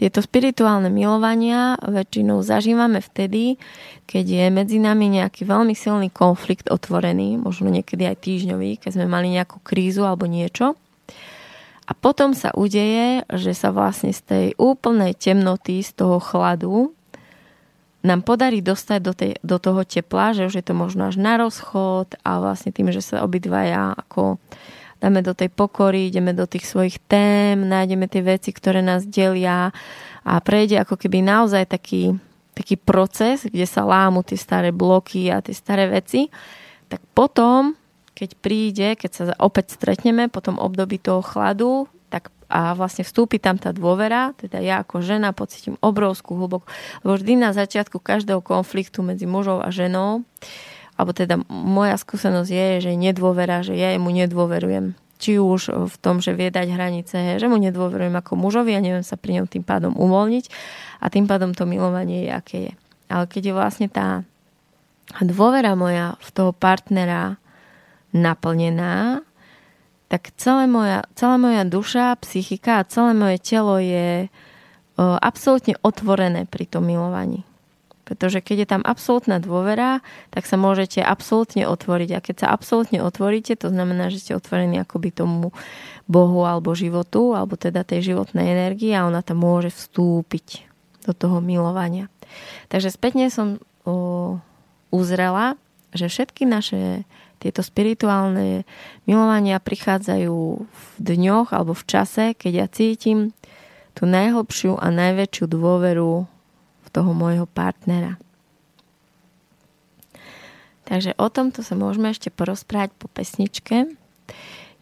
[0.00, 3.60] Tieto spirituálne milovania väčšinou zažívame vtedy,
[4.08, 9.06] keď je medzi nami nejaký veľmi silný konflikt otvorený, možno niekedy aj týždňový, keď sme
[9.06, 10.72] mali nejakú krízu alebo niečo.
[11.90, 16.94] A potom sa udeje, že sa vlastne z tej úplnej temnoty, z toho chladu
[18.06, 21.36] nám podarí dostať do, tej, do toho tepla, že už je to možno až na
[21.36, 24.38] rozchod a vlastne tým, že sa obidvaja ako
[25.00, 29.72] dáme do tej pokory, ideme do tých svojich tém, nájdeme tie veci, ktoré nás delia
[30.24, 32.16] a prejde ako keby naozaj taký,
[32.52, 36.28] taký proces, kde sa lámu tie staré bloky a tie staré veci,
[36.92, 37.79] tak potom,
[38.20, 43.38] keď príde, keď sa opäť stretneme po tom období toho chladu, tak a vlastne vstúpi
[43.38, 46.66] tam tá dôvera, teda ja ako žena pocitím obrovskú hlbokú,
[47.06, 50.26] lebo vždy na začiatku každého konfliktu medzi mužou a ženou
[51.00, 54.92] alebo teda moja skúsenosť je, že nedôvera, že ja mu nedôverujem.
[55.16, 59.04] Či už v tom, že vie dať hranice, že mu nedôverujem ako mužovi a neviem
[59.04, 60.44] sa pri ňom tým pádom uvoľniť
[61.00, 62.72] a tým pádom to milovanie je, aké je.
[63.08, 64.28] Ale keď je vlastne tá
[65.24, 67.40] dôvera moja v toho partnera
[68.10, 69.22] naplnená,
[70.10, 74.26] tak celá moja, celá moja duša, psychika a celé moje telo je
[74.98, 77.46] absolútne otvorené pri tom milovaní.
[78.04, 80.02] Pretože keď je tam absolútna dôvera,
[80.34, 82.10] tak sa môžete absolútne otvoriť.
[82.18, 85.54] A keď sa absolútne otvoríte, to znamená, že ste otvorení akoby tomu
[86.10, 90.66] Bohu alebo životu, alebo teda tej životnej energii a ona tam môže vstúpiť
[91.06, 92.10] do toho milovania.
[92.66, 94.42] Takže spätne som o,
[94.90, 95.54] uzrela,
[95.94, 97.06] že všetky naše
[97.40, 98.68] tieto spirituálne
[99.08, 103.32] milovania prichádzajú v dňoch alebo v čase, keď ja cítim
[103.96, 106.28] tú najhlbšiu a najväčšiu dôveru
[106.90, 108.18] toho môjho partnera.
[110.90, 113.94] Takže o tomto sa môžeme ešte porozprávať po pesničke.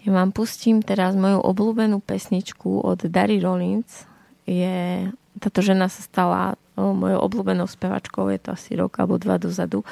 [0.00, 4.08] Ja vám pustím teraz moju obľúbenú pesničku od Dary Rollins.
[4.48, 5.04] Je,
[5.36, 9.82] táto žena sa stala mojou obľúbenou spevačkou, je to asi rok alebo dva dozadu,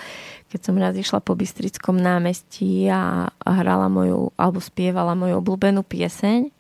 [0.49, 5.83] keď som raz išla po Bystrickom námestí a, a hrala moju, alebo spievala moju obľúbenú
[5.83, 6.55] pieseň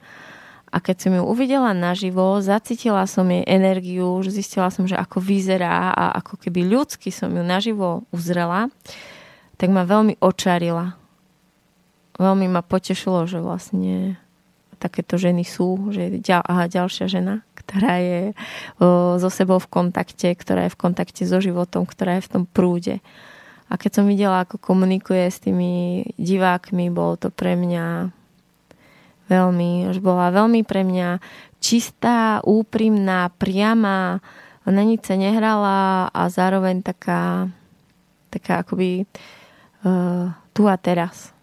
[0.76, 5.94] a keď som ju uvidela naživo, zacítila som jej energiu, zistila som, že ako vyzerá
[5.94, 8.68] a ako keby ľudsky som ju naživo uzrela,
[9.56, 10.98] tak ma veľmi očarila.
[12.20, 14.20] Veľmi ma potešilo, že vlastne
[14.86, 18.20] takéto ženy sú, že ďal, aha, ďalšia žena, ktorá je
[18.78, 22.44] o, so sebou v kontakte, ktorá je v kontakte so životom, ktorá je v tom
[22.46, 23.02] prúde.
[23.66, 28.14] A keď som videla, ako komunikuje s tými divákmi, bolo to pre mňa
[29.26, 31.18] Veľmi, už bola veľmi pre mňa
[31.58, 34.22] čistá, úprimná, priama,
[34.62, 37.50] na nič sa nehrala a zároveň taká,
[38.30, 39.02] taká akoby
[39.82, 41.35] uh, tu a teraz.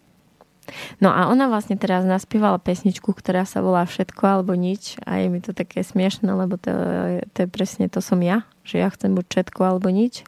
[1.02, 5.28] No a ona vlastne teraz naspievala pesničku, ktorá sa volá Všetko alebo nič a je
[5.28, 6.72] mi to také smiešne, lebo to,
[7.36, 10.24] to je presne to som ja, že ja chcem buď všetko alebo nič.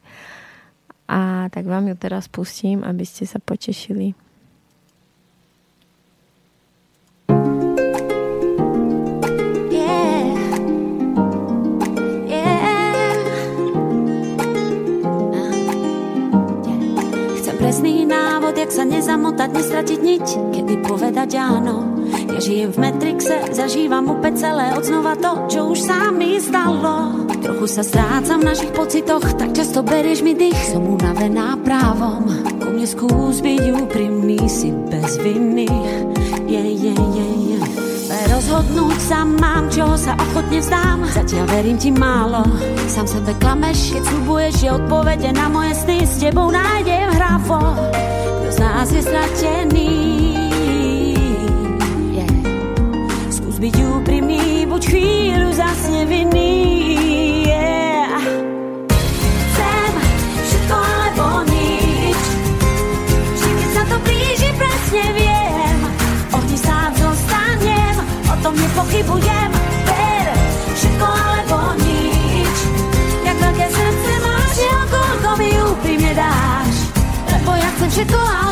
[1.06, 4.18] A tak vám ju teraz pustím, aby ste sa potešili.
[18.66, 22.02] Jak sa nezamotať, nestratiť niť, kedy povedať áno.
[22.34, 27.14] Ja žijem v Matrixe, zažívam opäť celé od znova to, čo už sa mi stalo.
[27.46, 30.74] Trochu sa strácam v našich pocitoch, tak často berieš mi dých.
[30.74, 32.26] Som unavená právom,
[32.58, 35.70] ku mne skús byť úprimný, si bez viny.
[36.50, 37.25] Yeah, yeah, yeah.
[38.36, 41.08] Rozhodnúť sa mám, čo sa ochotne vzdám.
[41.08, 42.44] Zatiaľ verím ti málo.
[42.84, 47.56] Sám sebe klameš, keď slubuješ, že odpovede na moje sny S tebou nájdem hrafo.
[48.44, 49.92] Kto z nás je stratený?
[52.12, 52.28] Yeah.
[53.32, 53.74] Skús byť
[54.04, 57.15] úprimný, buď chvíľu zas nevinný
[68.86, 69.50] tom nepochybujem
[69.86, 70.28] Ver,
[70.74, 72.56] všetko alebo nič.
[73.26, 74.56] Jak veľké srdce máš,
[74.90, 76.74] koľko mi úprimne dáš.
[77.26, 78.45] Lebo ja chcem všetko alebo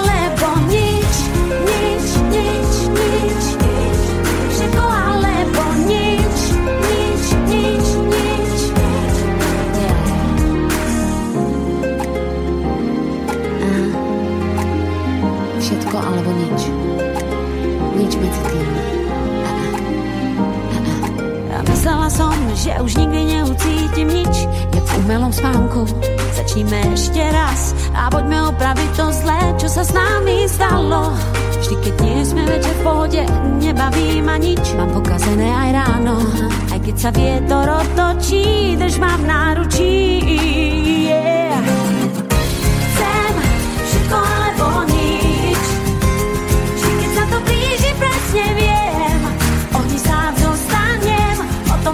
[22.54, 24.34] že už nikdy neucítim nič.
[24.74, 25.86] Jak v umelom spánku.
[26.34, 31.14] Začníme ešte raz A poďme opraviť to zlé, čo sa s nami stalo.
[31.62, 33.22] Vždy, keď nie sme večer v pohode
[33.62, 34.62] Nebaví ma nič.
[34.74, 36.16] Mám pokazené aj ráno.
[36.74, 39.94] Aj keď sa vietor otočí Drž ma v náručí.
[41.06, 41.43] Yeah.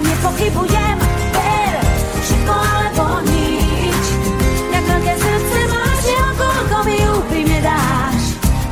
[0.01, 0.99] tom nepochybujem,
[1.37, 1.77] ver,
[2.25, 4.05] všetko alebo nič.
[4.73, 8.23] Jak veľké srdce máš, ja koľko mi úprimne dáš,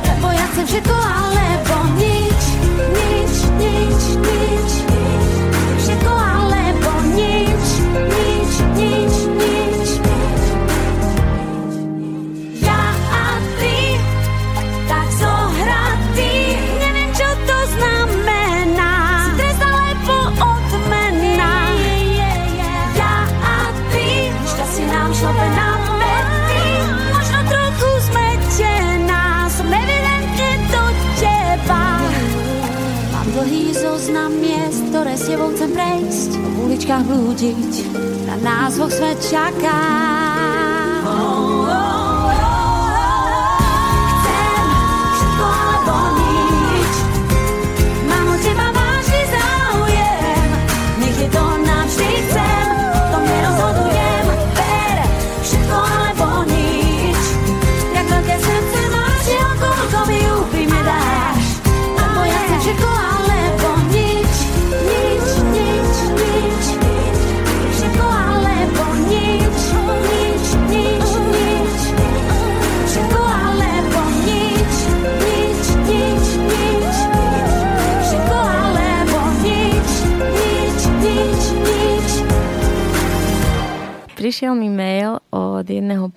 [0.09, 1.68] lebo ja chcem všetko alebo
[35.29, 37.71] tebou chcem prejsť, v uličkách blúdiť,
[38.25, 40.38] na nás vo svet čaká.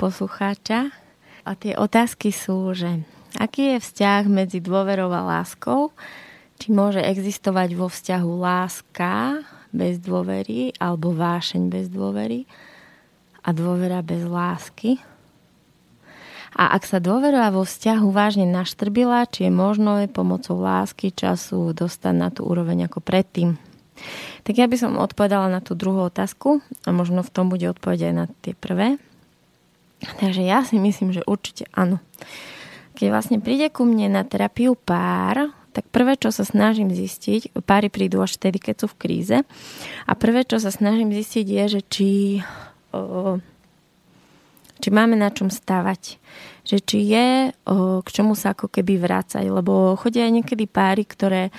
[0.03, 0.91] Poslucháča
[1.47, 3.07] a tie otázky sú, že
[3.39, 5.95] aký je vzťah medzi dôverou a láskou,
[6.59, 12.51] či môže existovať vo vzťahu láska bez dôvery alebo vášeň bez dôvery
[13.47, 14.99] a dôvera bez lásky.
[16.53, 22.15] A ak sa dôvera vo vzťahu vážne naštrbila, či je možno pomocou lásky času dostať
[22.15, 23.57] na tú úroveň ako predtým.
[24.43, 28.13] Tak ja by som odpovedala na tú druhú otázku a možno v tom bude odpoveď
[28.13, 29.01] aj na tie prvé.
[30.03, 32.03] Takže ja si myslím, že určite áno.
[32.99, 37.89] Keď vlastne príde ku mne na terapiu pár, tak prvé, čo sa snažím zistiť, páry
[37.89, 39.37] prídu až vtedy, keď sú v kríze,
[40.05, 42.11] a prvé, čo sa snažím zistiť je, že či,
[44.83, 46.21] či máme na čom stavať
[46.63, 47.51] že či je
[48.03, 51.51] k čomu sa ako keby vrácať, lebo chodia aj niekedy páry, ktoré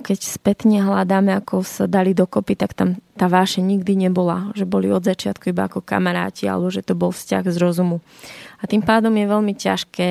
[0.00, 4.88] keď spätne hľadáme, ako sa dali dokopy, tak tam tá váše nikdy nebola, že boli
[4.88, 8.00] od začiatku iba ako kamaráti, alebo že to bol vzťah z rozumu.
[8.62, 10.08] A tým pádom je veľmi ťažké,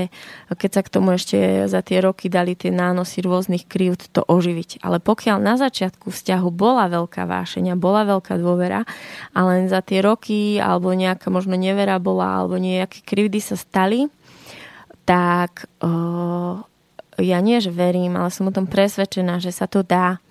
[0.53, 4.85] keď sa k tomu ešte za tie roky dali tie nánosy rôznych krivd, to oživiť.
[4.85, 8.85] Ale pokiaľ na začiatku vzťahu bola veľká vášenia, bola veľká dôvera
[9.33, 14.11] a len za tie roky alebo nejaká možno nevera bola alebo nejaké krivdy sa stali,
[15.07, 15.65] tak
[17.19, 20.23] ja nie, že verím, ale som o tom presvedčená, že sa to dá.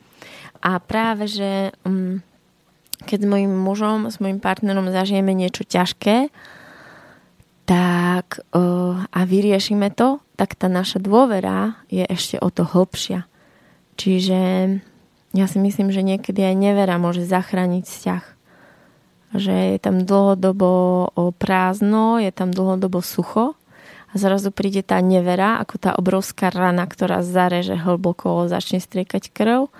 [0.60, 2.24] A práve, že um,
[3.04, 6.28] keď s mojim mužom, s mojim partnerom zažijeme niečo ťažké,
[7.68, 13.28] tak uh, a vyriešime to, tak tá naša dôvera je ešte o to hlbšia.
[14.00, 14.40] Čiže
[15.36, 18.24] ja si myslím, že niekedy aj nevera môže zachrániť vzťah.
[19.30, 20.72] Že je tam dlhodobo
[21.38, 23.59] prázdno, je tam dlhodobo sucho
[24.10, 29.70] a zrazu príde tá nevera, ako tá obrovská rana, ktorá zareže hlboko, začne striekať krv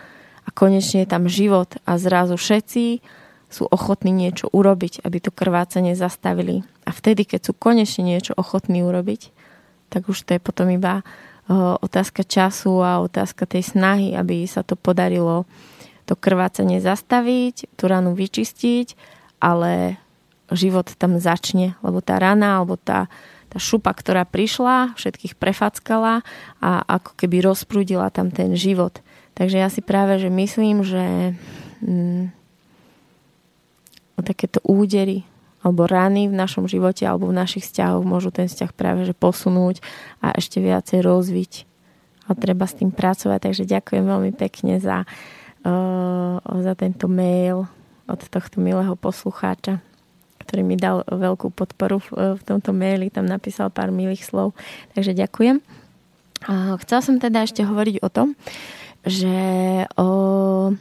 [0.46, 3.02] a konečne je tam život a zrazu všetci
[3.50, 6.62] sú ochotní niečo urobiť, aby to krvácanie zastavili.
[6.86, 9.34] A vtedy, keď sú konečne niečo ochotní urobiť,
[9.90, 11.02] tak už to je potom iba
[11.82, 15.50] otázka času a otázka tej snahy, aby sa to podarilo
[16.06, 18.94] to krvácanie zastaviť, tú ranu vyčistiť,
[19.42, 19.98] ale
[20.54, 23.10] život tam začne, lebo tá rana alebo tá,
[23.50, 26.22] tá šupa, ktorá prišla, všetkých prefackala
[26.62, 29.02] a ako keby rozprúdila tam ten život.
[29.34, 31.34] Takže ja si práve, že myslím, že
[31.82, 32.30] mm,
[34.22, 35.26] takéto údery
[35.60, 39.84] alebo rany v našom živote alebo v našich vzťahoch môžu ten vzťah práve že posunúť
[40.24, 41.52] a ešte viacej rozviť.
[42.30, 43.50] A treba s tým pracovať.
[43.50, 45.02] Takže ďakujem veľmi pekne za,
[45.66, 47.66] uh, za tento mail
[48.06, 49.82] od tohto milého poslucháča
[50.50, 54.58] ktorý mi dal veľkú podporu v, v tomto maili, tam napísal pár milých slov.
[54.98, 55.62] Takže ďakujem.
[56.82, 58.34] Chcela som teda ešte hovoriť o tom,
[59.06, 59.30] že
[59.94, 60.74] o,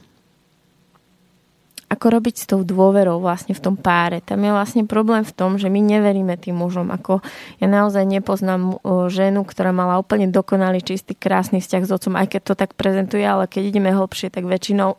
[1.85, 4.25] ako robiť s tou dôverou vlastne v tom páre.
[4.25, 6.89] Tam je vlastne problém v tom, že my neveríme tým mužom.
[6.89, 7.19] Ako
[7.61, 8.81] ja naozaj nepoznám
[9.13, 13.21] ženu, ktorá mala úplne dokonalý, čistý, krásny vzťah s otcom, aj keď to tak prezentuje,
[13.21, 14.97] ale keď ideme hlbšie, tak väčšinou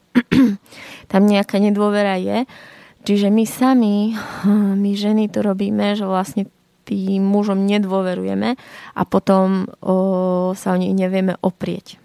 [1.12, 2.44] tam nejaká nedôvera je.
[3.00, 3.96] Čiže my sami,
[4.82, 6.48] my ženy to robíme, že vlastne
[6.84, 8.58] tým mužom nedôverujeme
[8.98, 9.96] a potom o,
[10.58, 12.02] sa o nich nevieme oprieť.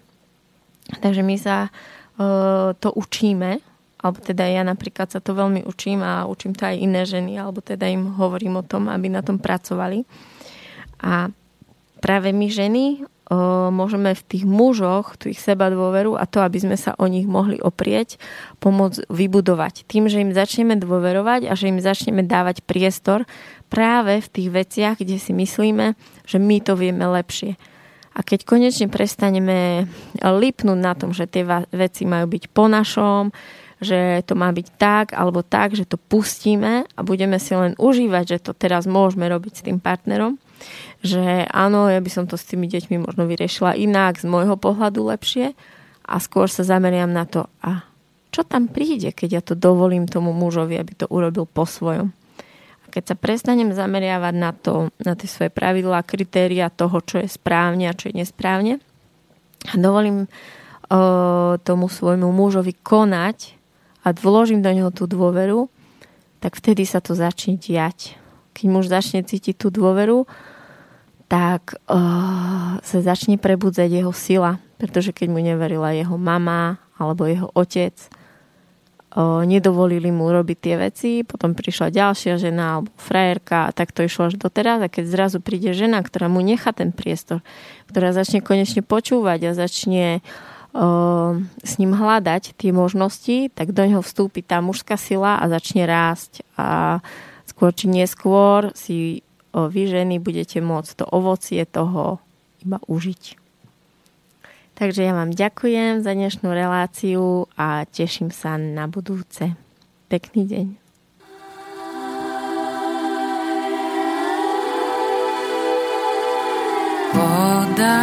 [1.02, 3.58] Takže my sa o, to učíme,
[3.98, 7.58] alebo teda ja napríklad sa to veľmi učím a učím to aj iné ženy, alebo
[7.58, 10.06] teda im hovorím o tom, aby na tom pracovali.
[11.02, 11.34] A
[11.98, 13.02] práve my ženy
[13.74, 17.26] môžeme v tých mužoch tú ich seba dôveru a to, aby sme sa o nich
[17.26, 18.22] mohli oprieť,
[18.62, 19.82] pomôcť vybudovať.
[19.90, 23.26] Tým, že im začneme dôverovať a že im začneme dávať priestor
[23.66, 27.58] práve v tých veciach, kde si myslíme, že my to vieme lepšie.
[28.16, 29.90] A keď konečne prestaneme
[30.22, 33.34] lipnúť na tom, že tie veci majú byť po našom,
[33.76, 38.24] že to má byť tak alebo tak, že to pustíme a budeme si len užívať,
[38.24, 40.40] že to teraz môžeme robiť s tým partnerom,
[41.02, 45.06] že áno, ja by som to s tými deťmi možno vyriešila inak, z môjho pohľadu
[45.06, 45.52] lepšie
[46.06, 47.82] a skôr sa zameriam na to, a
[48.30, 52.12] čo tam príde, keď ja to dovolím tomu mužovi, aby to urobil po svojom.
[52.84, 57.32] A keď sa prestanem zameriavať na to, na tie svoje pravidlá, kritéria toho, čo je
[57.32, 58.78] správne a čo je nesprávne,
[59.66, 63.56] a dovolím uh, tomu svojmu mužovi konať
[64.06, 65.66] a vložím do neho tú dôveru,
[66.38, 68.14] tak vtedy sa to začne diať.
[68.54, 70.28] Keď muž začne cítiť tú dôveru,
[71.26, 74.62] tak uh, sa začne prebudzať jeho sila.
[74.78, 81.10] Pretože keď mu neverila jeho mama alebo jeho otec, uh, nedovolili mu robiť tie veci,
[81.26, 84.78] potom prišla ďalšia žena alebo frajerka a tak to išlo až doteraz.
[84.86, 87.42] A keď zrazu príde žena, ktorá mu nechá ten priestor,
[87.90, 90.22] ktorá začne konečne počúvať a začne
[90.76, 91.34] uh,
[91.66, 96.46] s ním hľadať tie možnosti, tak do neho vstúpi tá mužská sila a začne rásť.
[96.54, 97.00] A
[97.50, 99.25] skôr či neskôr si
[99.56, 102.20] vy ženy budete môcť to ovocie toho
[102.60, 103.40] iba užiť.
[104.76, 109.56] Takže ja vám ďakujem za dnešnú reláciu a teším sa na budúce.
[110.12, 110.66] Pekný deň.
[117.16, 118.00] Voda,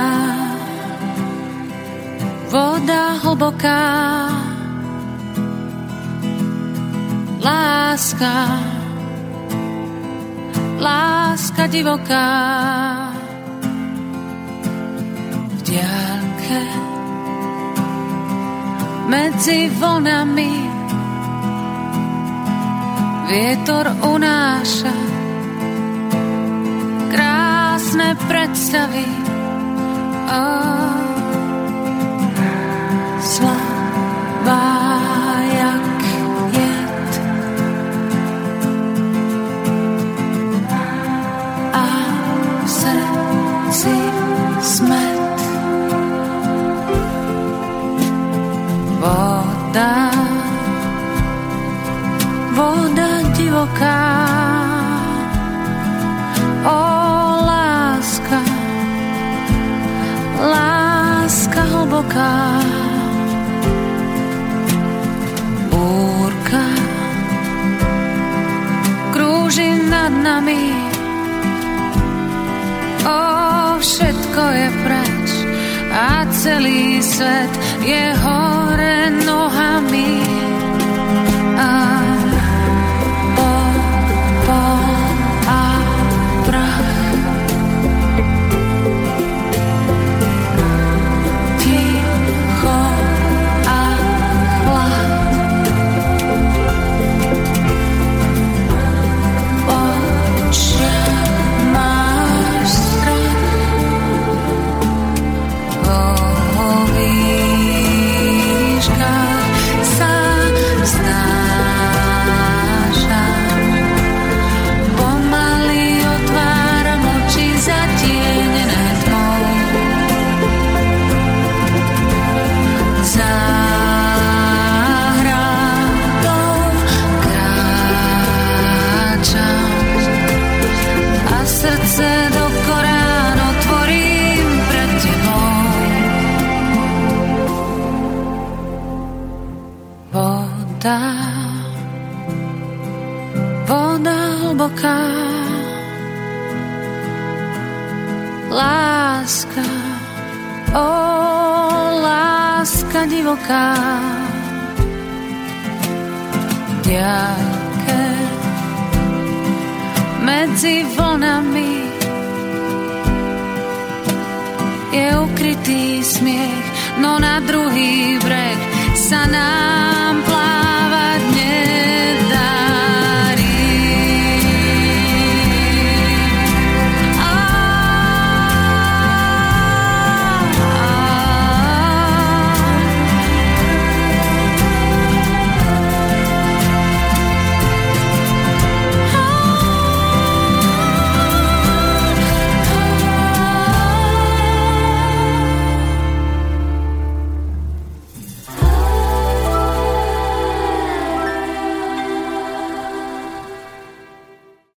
[2.49, 3.85] voda hlboká,
[7.45, 8.33] láska,
[10.84, 12.27] láska divoká.
[15.47, 16.61] V diálke
[19.07, 20.53] medzi vlnami
[23.31, 24.95] vietor unáša
[27.13, 29.07] krásne predstavy.
[30.34, 30.97] Oh,
[33.21, 33.72] slabá.
[53.64, 54.28] Divoká.
[56.64, 56.80] O
[57.47, 58.41] láska,
[60.39, 62.59] láska hlboká.
[65.72, 66.66] Búrka
[69.11, 70.76] krúži nad nami.
[73.07, 73.20] O,
[73.80, 75.30] všetko je preč
[75.93, 77.51] a celý svet
[77.84, 80.22] je hore nohami.